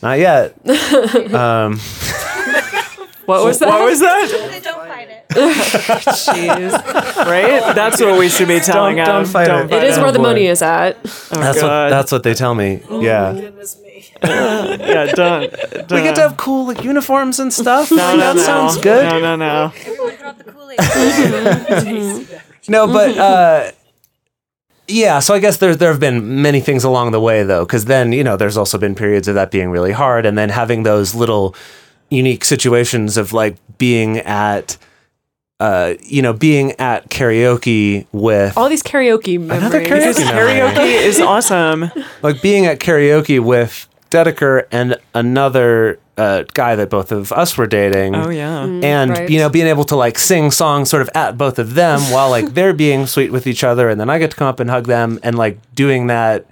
[0.03, 0.55] not yet.
[3.27, 3.69] What was that?
[3.69, 4.61] What was that?
[4.65, 5.25] Don't fight it.
[5.35, 6.73] Jeez.
[7.27, 7.75] Right?
[7.75, 9.13] That's what we should be telling Don't- him.
[9.15, 9.73] don't fight it.
[9.73, 10.23] It is Oh, where the boy.
[10.25, 11.03] money is at.
[11.03, 11.93] That's what God.
[11.93, 12.83] that's what they tell me.
[12.91, 13.33] Yeah,
[14.23, 15.51] Yeah, don't.
[15.91, 17.91] we get to have cool like uniforms and stuff.
[17.91, 18.43] No, Like, no, that no.
[18.43, 19.05] sounds good.
[19.05, 19.73] No, no, no.
[19.75, 20.79] Everyone drop the Kool-Aid.
[22.69, 23.71] No, but uh,
[24.89, 25.19] yeah.
[25.21, 28.13] So I guess there there have been many things along the way though, because then
[28.13, 31.15] you know there's also been periods of that being really hard, and then having those
[31.15, 31.55] little
[32.15, 34.77] unique situations of like being at.
[35.61, 39.63] Uh, you know, being at karaoke with All these karaoke memories.
[39.63, 40.25] Another karaoke.
[40.25, 41.91] Karaoke is awesome.
[42.23, 47.67] like being at karaoke with Dedeker and another uh, guy that both of us were
[47.67, 48.15] dating.
[48.15, 48.65] Oh yeah.
[48.65, 49.31] and right.
[49.31, 52.31] you know being able to like sing songs sort of at both of them while
[52.31, 54.71] like they're being sweet with each other and then i get to come up and
[54.71, 56.47] hug them and like doing that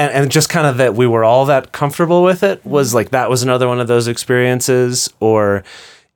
[0.00, 2.96] and, and just kind of that we were all that comfortable with it was mm-hmm.
[2.96, 5.62] like that was another one of those experiences or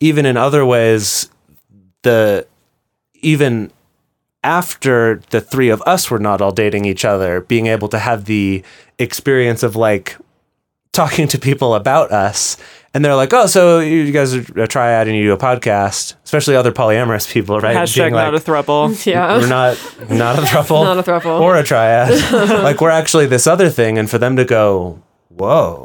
[0.01, 1.29] even in other ways
[2.03, 2.47] the
[3.21, 3.71] even
[4.43, 8.25] after the three of us were not all dating each other being able to have
[8.25, 8.63] the
[8.99, 10.17] experience of like
[10.93, 12.57] talking to people about us
[12.95, 16.15] and they're like oh so you guys are a triad and you do a podcast
[16.25, 19.07] especially other polyamorous people right Hashtag Being not a like, throuple.
[19.13, 19.39] Yeah.
[19.39, 19.77] we're not
[20.11, 21.41] not a throuple Not a throuple.
[21.41, 22.11] or a triad
[22.63, 25.85] like we're actually this other thing and for them to go whoa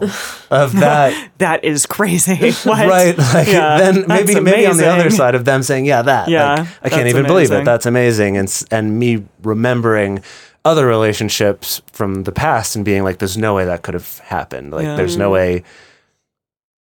[0.51, 2.51] of that That is crazy.
[2.51, 2.87] What?
[2.87, 6.03] right like Yeah, then maybe that's maybe on the other side of them saying yeah
[6.03, 10.21] that Yeah, like, i can't that's even believe it that's amazing and and me remembering
[10.65, 14.71] other relationships from the past and being like there's no way that could have happened
[14.71, 14.95] like Yeah.
[14.95, 15.33] there's no mm.
[15.33, 15.63] way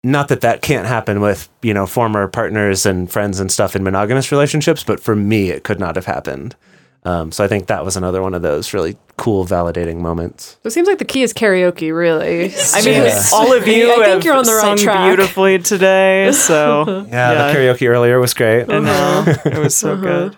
[0.03, 3.83] not that that can't happen with you know former partners and friends and stuff in
[3.83, 6.57] monogamous relationships but for me it could not have happened
[7.05, 10.67] um, so i think that was another one of those really cool validating moments so
[10.69, 12.53] It seems like the key is karaoke, really.
[12.75, 13.23] I mean, Yeah.
[13.35, 15.09] all of you I think have you're on the right sung track.
[15.09, 16.33] beautifully today.
[16.33, 17.53] So yeah, Yeah.
[17.53, 20.37] the karaoke earlier was great I know it was so good.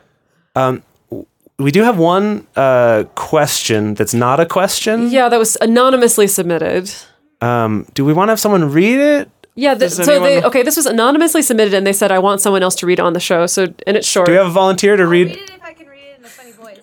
[1.59, 6.91] we do have one uh, question that's not a question Yeah, that was anonymously submitted.
[7.41, 10.45] um, do we want to have someone read it Yeah, th- Does so they anyone-
[10.47, 10.63] okay.
[10.63, 13.13] This was anonymously submitted, and they said I want someone else to read it on
[13.13, 13.47] the show.
[13.47, 14.27] So and it's short.
[14.27, 16.19] do we have a volunteer to read I'll read it if I can read it
[16.19, 16.79] in a funny voice.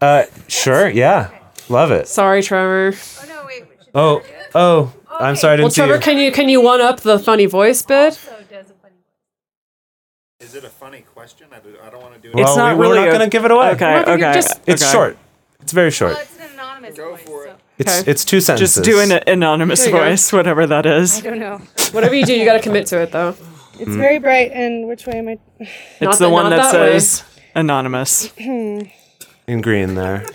[0.00, 1.30] uh, sure yeah
[1.68, 2.94] love it Sorry, Trevor.
[2.94, 3.64] Oh no, wait.
[3.84, 4.22] Should oh
[4.54, 6.00] oh i'm sorry i didn't Well, see Trevor, you.
[6.00, 8.14] can you can you one up the funny voice bit?
[8.14, 8.94] so does a funny
[10.40, 10.48] voice.
[10.48, 11.48] Is it a funny question?
[11.52, 12.34] I, do, I don't want to do it.
[12.36, 14.32] Well, It's not we, really we're not a- going to give it away Okay, okay.
[14.32, 14.92] just- it's okay.
[14.92, 15.18] short
[15.60, 17.20] it's very short Well, it's an anonymous Go voice.
[17.22, 17.50] For it.
[17.50, 17.56] So.
[17.78, 18.10] It's Okay.
[18.10, 20.04] it's two sentences Just do an anonymous There you go.
[20.08, 21.18] voice, whatever that is.
[21.18, 21.58] I don't know.
[21.92, 23.34] Whatever you do, you got to commit to it, though.
[23.80, 25.38] It's very bright, and which way am I?
[25.60, 26.98] It's Not the that- one not that, that way.
[26.98, 27.22] says
[27.54, 28.32] anonymous.
[28.38, 28.90] in
[29.62, 30.26] green there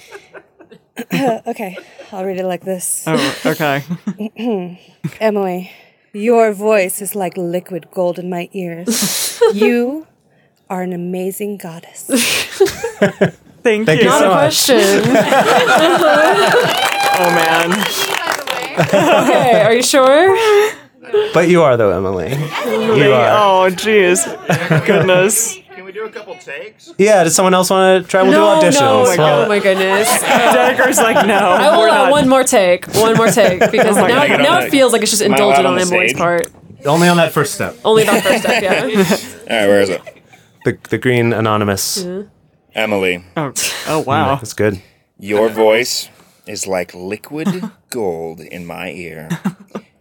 [1.48, 1.78] Okay,
[2.12, 3.04] I'll read it like this.
[3.08, 3.84] Oh, okay.
[5.20, 5.72] Emily,
[6.14, 9.40] your voice is like liquid gold in my ears.
[9.54, 10.06] you
[10.70, 12.04] are an amazing goddess.
[13.64, 14.12] Thank, Thank you you.
[14.12, 14.66] so Not a much.
[14.68, 15.04] question.
[17.16, 17.72] Oh man.
[18.80, 20.36] okay, are you sure?
[21.34, 23.28] but you are though emily you are
[23.68, 24.24] Oh jeez.
[24.86, 25.58] Goodness.
[25.76, 26.92] Can we do a couple takes?
[26.98, 29.24] yeah does someone else want to try we'll no, do auditions no.
[29.24, 30.08] Well, Oh my goodness.
[30.24, 31.36] Dedeker's like no.
[31.36, 32.08] I we're will not.
[32.08, 32.88] uh, one more take.
[32.96, 34.42] One more take because my now, God.
[34.42, 36.18] now it feels like it's just Am I allowed indulgent on on the Emily's stage?
[36.18, 36.48] part.
[36.88, 38.82] only on that first step Only on that first step, yeah.
[38.82, 38.88] All
[39.62, 40.02] right, where is it?
[40.66, 42.04] the, the green anonymous
[42.74, 43.54] Emily, Oh,
[43.88, 44.36] oh wow.
[44.36, 44.82] that's good
[45.20, 46.10] your voice
[46.48, 49.30] is like liquid gold in my ear.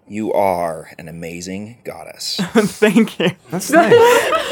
[0.08, 2.36] You are an amazing goddess.
[2.52, 3.30] Thank you.
[3.50, 3.92] that's nice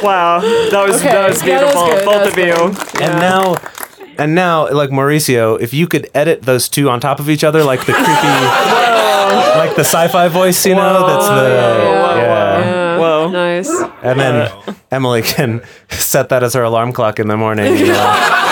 [0.03, 0.41] Wow.
[0.41, 1.87] That was that was yeah, that was beautiful.
[1.87, 2.55] good, that Both was of you.
[2.93, 3.03] good.
[3.03, 3.57] And now,
[4.19, 7.63] and now, like Mauricio, if you could edit those two on top of each other,
[7.65, 8.09] like the creepy,
[9.59, 12.61] like the sci-fi voice, you know, that's the yeah, yeah.
[12.61, 13.31] Yeah, Whoa.
[13.31, 13.71] Nice.
[14.03, 14.51] And then
[14.91, 17.77] Emily can set that as her alarm clock in the morning.
[17.77, 18.47] You know?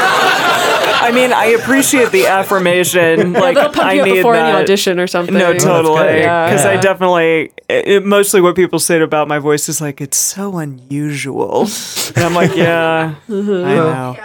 [1.09, 3.33] I mean, I appreciate the affirmation.
[3.33, 4.55] Like That'll pump I you up need before that.
[4.55, 5.35] any audition or something.
[5.35, 6.03] No, totally.
[6.19, 6.71] Because Yeah.
[6.73, 11.63] I definitely, it, mostly what people say about my voice is like, it's so unusual.
[12.17, 14.17] and I'm like, yeah, I know.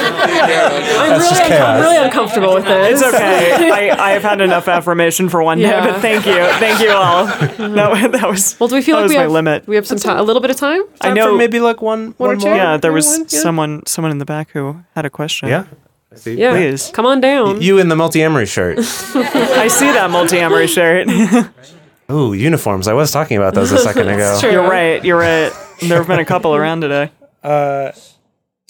[0.97, 1.51] I'm really, chaos.
[1.51, 3.01] I'm really uncomfortable with this.
[3.01, 3.89] It's okay.
[3.91, 6.33] I, I have had enough affirmation for one day, but thank you.
[6.33, 7.25] Thank you all.
[7.25, 9.67] That, that was, Well, do we feel like we my have limit.
[9.67, 10.81] We have some time, a little bit of time.
[11.01, 11.31] I know.
[11.31, 12.45] for maybe like one, One or two?
[12.47, 12.55] more.
[12.55, 13.27] yeah, there was Anyone?
[13.29, 13.39] Yeah.
[13.41, 15.49] someone someone in the back who had a question.
[15.49, 15.65] Yeah.
[16.15, 16.35] See.
[16.35, 16.91] Yeah, Please.
[16.93, 17.61] come on down.
[17.61, 18.77] You in the Multiamory shirt.
[18.79, 21.07] I see that Multiamory shirt.
[22.11, 22.87] Ooh, uniforms.
[22.87, 24.39] I was talking about those a second ago.
[24.43, 25.03] You're right.
[25.03, 25.51] You're right.
[25.81, 27.11] There have been a couple around today.
[27.43, 27.91] Uh,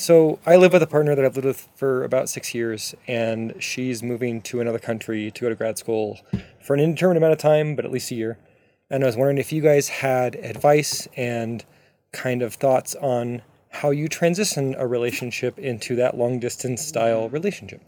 [0.01, 3.53] So I live with a partner that I've lived with for about six years, and
[3.59, 6.19] she's moving to another country to go to grad school
[6.59, 8.39] for an indeterminate amount of time, but at least a year.
[8.89, 11.63] And I was wondering if you guys had advice and
[12.13, 17.83] kind of thoughts on how you transition a relationship into that long distance style relationship.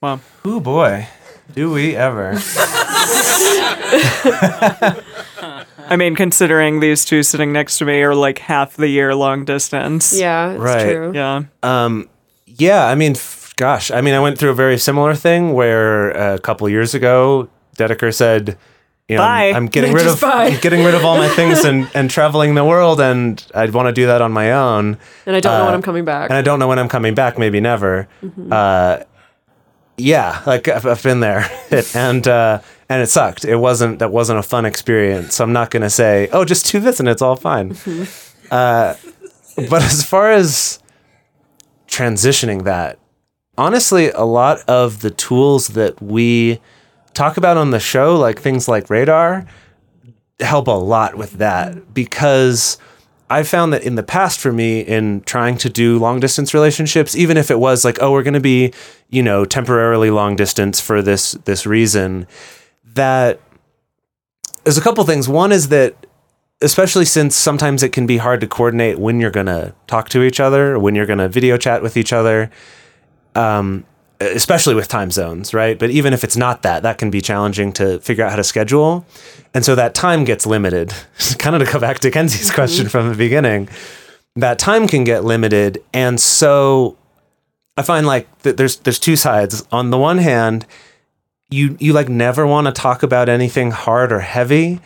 [0.00, 0.20] Wow.
[0.46, 1.06] Ooh boy,
[1.54, 2.34] do we ever?
[5.90, 9.44] I mean, considering these two sitting next to me are like half the year long
[9.44, 10.12] distance.
[10.18, 10.82] Yeah, it's Right.
[10.92, 11.12] true.
[11.14, 11.42] Yeah.
[11.62, 12.08] Um,
[12.46, 16.14] yeah, I mean, f- gosh, I mean, I went through a very similar thing where
[16.16, 18.58] uh, a couple years ago, Dedeker said,
[19.08, 19.48] you know, Bye.
[19.50, 20.48] I'm, I'm getting rid of bye.
[20.48, 23.86] I'm getting rid of all my things and, and traveling the world, and I'd want
[23.88, 24.98] to do that on my own.
[25.24, 26.28] And I don't know when Uh, I'm coming back.
[26.28, 27.38] and I don't know when I'm coming back.
[27.38, 28.06] Maybe never.
[28.22, 28.52] Mm-hmm.
[28.52, 28.98] Uh,
[29.98, 31.50] yeah, like I've, I've been there,
[31.94, 33.44] and uh, and it sucked.
[33.44, 35.34] It wasn't that wasn't a fun experience.
[35.34, 37.74] So I'm not gonna say, oh, just do this and it's all fine.
[37.74, 38.24] Mm-hmm.
[38.50, 38.94] Uh,
[39.68, 40.78] but as far as
[41.86, 42.98] transitioning that,
[43.58, 46.58] honestly, a lot of the tools that we
[47.12, 49.44] talk about on the show, like things like radar,
[50.40, 52.78] help a lot with that because
[53.30, 57.14] I found that in the past for me in trying to do long distance relationships,
[57.14, 58.72] even if it was like, oh, we're going to be,
[59.10, 62.26] you know, temporarily long distance for this this reason,
[62.94, 63.40] that
[64.64, 65.28] there's a couple things.
[65.28, 66.06] One is that
[66.60, 70.22] especially since sometimes it can be hard to coordinate when you're going to talk to
[70.22, 72.50] each other, when you're going to video chat with each other,
[73.34, 73.84] um,
[74.20, 75.78] especially with time zones, right?
[75.78, 78.44] But even if it's not that, that can be challenging to figure out how to
[78.44, 79.06] schedule.
[79.54, 80.92] And so that time gets limited.
[81.38, 82.54] kind of to go back to Kenzie's mm-hmm.
[82.54, 83.68] question from the beginning,
[84.36, 85.82] that time can get limited.
[85.92, 86.96] And so
[87.76, 89.66] I find like that there's there's two sides.
[89.70, 90.66] On the one hand,
[91.50, 94.80] you you like never want to talk about anything hard or heavy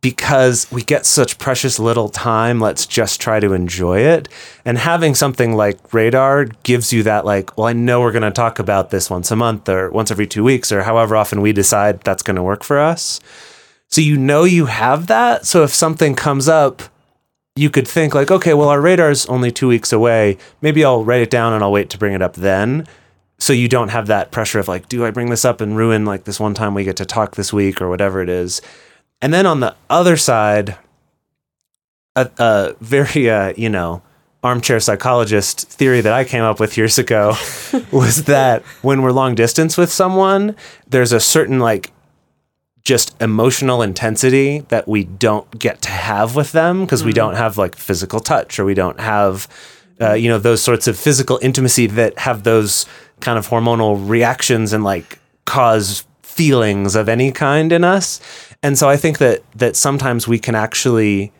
[0.00, 4.28] because we get such precious little time let's just try to enjoy it.
[4.64, 8.30] And having something like radar gives you that like well i know we're going to
[8.30, 11.52] talk about this once a month or once every two weeks or however often we
[11.52, 13.20] decide that's going to work for us.
[13.88, 15.46] So you know you have that.
[15.46, 16.82] So if something comes up
[17.56, 20.38] you could think like okay well our radar's only two weeks away.
[20.62, 22.86] Maybe i'll write it down and i'll wait to bring it up then.
[23.38, 26.06] So you don't have that pressure of like do i bring this up and ruin
[26.06, 28.62] like this one time we get to talk this week or whatever it is
[29.20, 30.76] and then on the other side
[32.16, 34.02] a, a very uh, you know
[34.42, 37.34] armchair psychologist theory that i came up with years ago
[37.92, 40.56] was that when we're long distance with someone
[40.88, 41.92] there's a certain like
[42.82, 47.58] just emotional intensity that we don't get to have with them because we don't have
[47.58, 49.46] like physical touch or we don't have
[50.00, 52.86] uh, you know those sorts of physical intimacy that have those
[53.20, 58.20] kind of hormonal reactions and like cause feelings of any kind in us
[58.62, 61.32] and so i think that that sometimes we can actually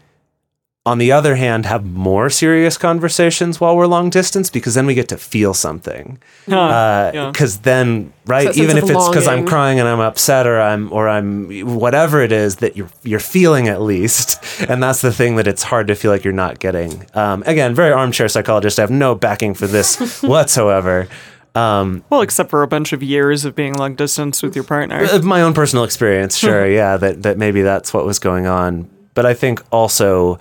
[0.87, 4.95] on the other hand have more serious conversations while we're long distance because then we
[4.95, 6.18] get to feel something.
[6.49, 7.31] Huh, yeah.
[7.31, 11.09] because then right even if it's because i'm crying and i'm upset or i'm or
[11.09, 15.47] i'm whatever it is that you're you're feeling at least and that's the thing that
[15.47, 17.07] it's hard to feel like you're not getting.
[17.14, 18.79] Um, again very armchair psychologist.
[18.79, 21.09] I have no backing for this whatsoever
[21.55, 25.07] um, Well, except for a bunch of years of being long distance with your partner.
[25.23, 28.89] my own personal experience, sure, yeah, that that maybe that's what was going on.
[29.15, 30.39] But I think also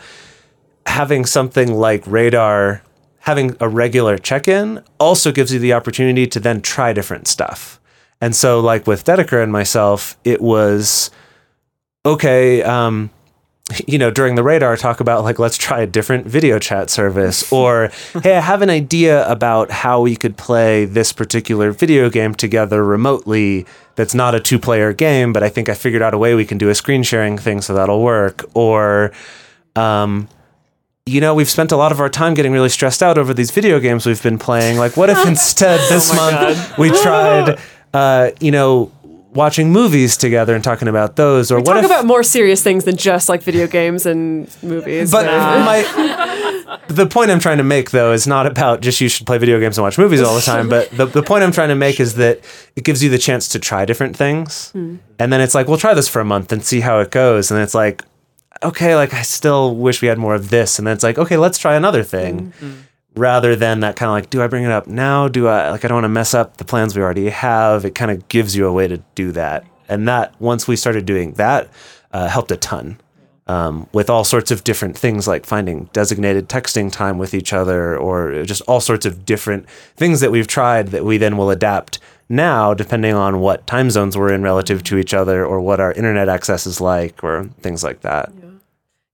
[0.85, 2.81] having something like radar,
[3.19, 7.79] having a regular check-in, also gives you the opportunity to then try different stuff.
[8.21, 11.09] And so, like with Dedeker and myself, it was
[12.05, 12.61] okay.
[12.63, 13.11] Um,
[13.87, 17.51] you know, during the radar, talk about like, let's try a different video chat service,
[17.51, 17.91] or
[18.23, 22.83] hey, I have an idea about how we could play this particular video game together
[22.83, 23.65] remotely
[23.99, 26.45] that's not a two player game, but I think I figured out a way we
[26.45, 28.49] can do a screen sharing thing so that'll work.
[28.53, 29.11] Or,
[29.75, 30.29] um,
[31.05, 33.51] you know, we've spent a lot of our time getting really stressed out over these
[33.51, 34.77] video games we've been playing.
[34.77, 37.59] Like, what if instead this month we tried,
[37.93, 38.89] uh, you know,
[39.39, 41.49] watching movies together and talking about those?
[41.49, 45.11] Or what Talk if about more serious things than just like video games and movies.
[45.11, 45.25] but
[45.71, 45.79] my
[46.89, 49.57] the point I'm trying to make though is not about just you should play video
[49.59, 52.01] games and watch movies all the time, but the, the point I'm trying to make
[52.01, 52.41] is that
[52.75, 54.71] it gives you the chance to try different things.
[54.71, 54.97] Hmm.
[55.17, 57.49] And then it's like, we'll try this for a month and see how it goes.
[57.49, 58.03] And it's like,
[58.61, 60.77] okay, like I still wish we had more of this.
[60.77, 62.51] And then it's like, okay, let's try another thing.
[62.59, 62.65] Hmm.
[62.65, 62.79] Hmm.
[63.19, 65.27] Rather than that kind of like, do I bring it up now?
[65.27, 67.85] Do I like I don't want to mess up the plans we already have?
[67.85, 71.05] It kind of gives you a way to do that, and that once we started
[71.05, 71.69] doing that,
[72.11, 72.99] uh, helped a ton.
[73.47, 77.97] Um, with all sorts of different things like finding designated texting time with each other,
[77.97, 79.67] or just all sorts of different
[79.97, 81.97] things that we've tried that we then will adapt
[82.29, 85.91] now, depending on what time zones we're in relative to each other, or what our
[85.93, 88.31] internet access is like, or things like that.
[88.39, 88.48] Yeah,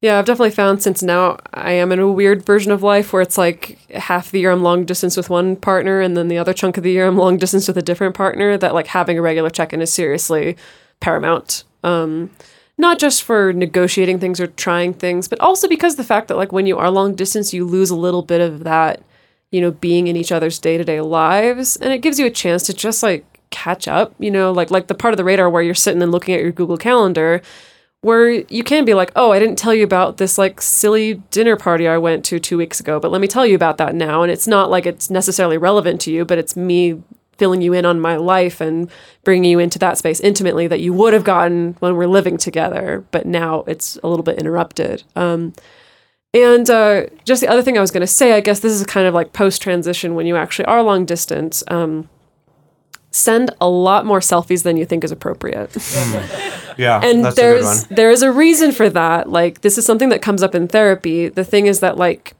[0.03, 3.37] I've definitely found since now I am in a weird version of life where it's
[3.37, 6.77] like half the year I'm long distance with one partner and then the other chunk
[6.77, 9.49] of the year I'm long distance with a different partner that like having a regular
[9.49, 10.57] check-in is seriously
[10.99, 11.63] paramount.
[11.83, 12.29] Um
[12.77, 16.51] not just for negotiating things or trying things, but also because the fact that like
[16.51, 19.01] when you are long distance you lose a little bit of that,
[19.49, 22.73] you know, being in each other's day-to-day lives and it gives you a chance to
[22.73, 25.73] just like catch up, you know, like like the part of the radar where you're
[25.73, 27.41] sitting and looking at your Google Calendar
[28.05, 31.55] where you can be like, oh, I didn't tell you about this like silly dinner
[31.55, 34.21] party I went to two weeks ago, but let me tell you about that now.
[34.21, 37.01] And it's not like it's necessarily relevant to you, but it's me
[37.39, 38.91] filling you in on my life and
[39.23, 43.03] bringing you into that space intimately that you would have gotten when we're living together,
[43.09, 45.01] but now it's a little bit interrupted.
[45.15, 45.55] Um,
[46.31, 48.85] and uh, just the other thing I was going to say, I guess this is
[48.85, 51.63] kind of like post transition when you actually are long distance.
[51.69, 52.07] Um,
[53.15, 55.71] send a lot more selfies than you think is appropriate.
[55.71, 56.61] Mm.
[56.77, 57.95] Yeah, and that's a good there's one.
[57.95, 59.29] there is a reason for that.
[59.29, 61.29] Like this is something that comes up in therapy.
[61.29, 62.35] The thing is that like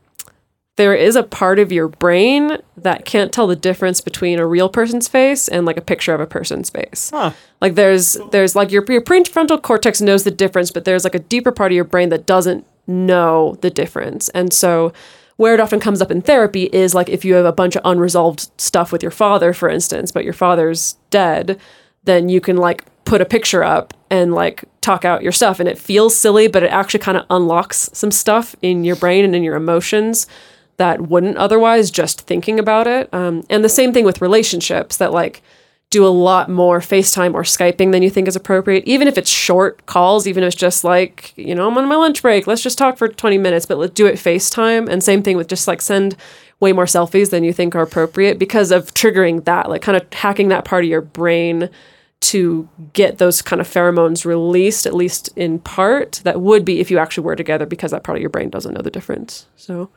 [0.75, 4.67] there is a part of your brain that can't tell the difference between a real
[4.67, 7.11] person's face and like a picture of a person's face.
[7.61, 11.19] Like there's there's like your your prefrontal cortex knows the difference, but there's like a
[11.19, 14.27] deeper part of your brain that doesn't know the difference.
[14.29, 14.91] And so
[15.37, 17.81] where it often comes up in therapy is like if you have a bunch of
[17.83, 21.59] unresolved stuff with your father, for instance, but your father's dead,
[22.05, 25.59] then you can like put a picture up and like talk out your stuff.
[25.59, 29.25] And it feels silly, but it actually kind of unlocks some stuff in your brain
[29.25, 30.27] and in your emotions
[30.77, 33.13] that wouldn't otherwise just thinking about it.
[33.13, 35.41] Um, and the same thing with relationships that like
[35.91, 39.29] do a lot more FaceTime or Skyping than you think is appropriate, even if it's
[39.29, 42.61] short calls, even if it's just like, you know, I'm on my lunch break, let's
[42.61, 44.89] just talk for 20 minutes, but let's do it FaceTime.
[44.89, 46.15] And same thing with just like send
[46.59, 50.11] way more selfies than you think are appropriate because of triggering that, like kind of
[50.11, 51.69] hacking that part of your brain
[52.21, 56.89] to get those kind of pheromones released, at least in part, that would be if
[56.89, 59.47] you actually were together because that part of your brain doesn't know the difference.
[59.55, 59.89] So,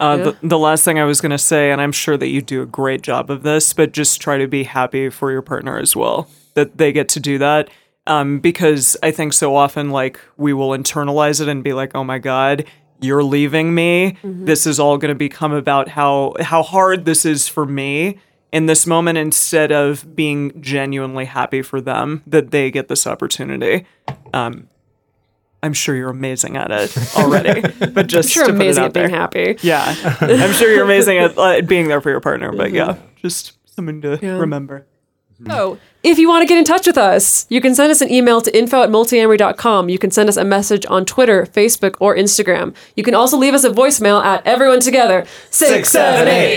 [0.00, 0.24] Uh, Yeah.
[0.24, 2.62] the, the last thing I was going to say, and I'm sure that you do
[2.62, 5.94] a great job of this, but just try to be happy for your partner as
[5.94, 7.68] well, that they get to do that.
[8.06, 12.02] Um, because I think so often, like, we will internalize it and be like, oh
[12.02, 12.64] my God,
[13.00, 14.16] you're leaving me.
[14.24, 18.18] This is all going to become about how, how hard this is for me
[18.52, 23.86] in this moment instead of being genuinely happy for them that they get this opportunity.
[24.34, 24.68] Um,
[25.62, 27.60] I'm sure you're amazing at it already,
[27.92, 29.18] but just sure to put it amazing out at being there.
[29.20, 29.58] happy.
[29.62, 33.52] Yeah, I'm sure you're amazing at uh, being there for your partner, but yeah, just
[33.74, 34.38] something to Yeah.
[34.38, 34.86] remember.
[35.46, 38.10] So, if you want to get in touch with us, you can send us an
[38.10, 39.88] email to info at multiamory.com.
[39.90, 42.74] You can send us a message on Twitter, Facebook, or Instagram.
[42.96, 46.56] You can also leave us a voicemail at everyone together 678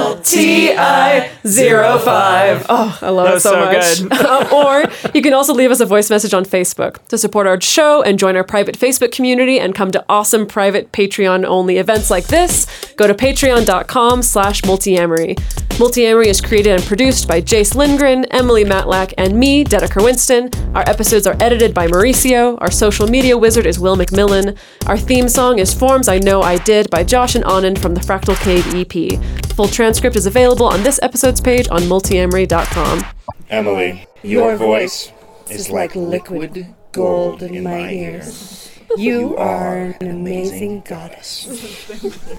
[0.00, 2.66] M-U-L-T-I 05.
[2.68, 3.98] Oh, I love That it so, so much.
[4.00, 4.26] good.
[4.30, 4.84] Um, or
[5.14, 8.16] you can also leave us a voice message on Facebook to support our show and
[8.18, 12.66] join our private Facebook community and come to awesome private Patreon only events like this.
[12.96, 15.34] Go to patreon.com slash multiamory.
[15.80, 20.50] Multiamory is created and produced by Jase Lindgren, Emily Matlack, and me, Dedeker Winston.
[20.74, 22.56] Our episodes are edited by Mauricio.
[22.60, 24.56] Our social media wizard is Will McMillan.
[24.86, 28.00] Our theme song is Forms I Know I Did by Josh and Anand from the
[28.00, 29.54] Fractal Cave EP.
[29.54, 33.04] Full transcript is available on this episode's page on multiamory.com.
[33.48, 35.12] Emily, your voice
[35.50, 38.66] is like liquid gold in my ears.
[38.96, 41.46] You are an amazing goddess.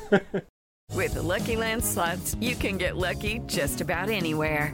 [0.93, 4.73] With the Lucky Land slots, you can get lucky just about anywhere.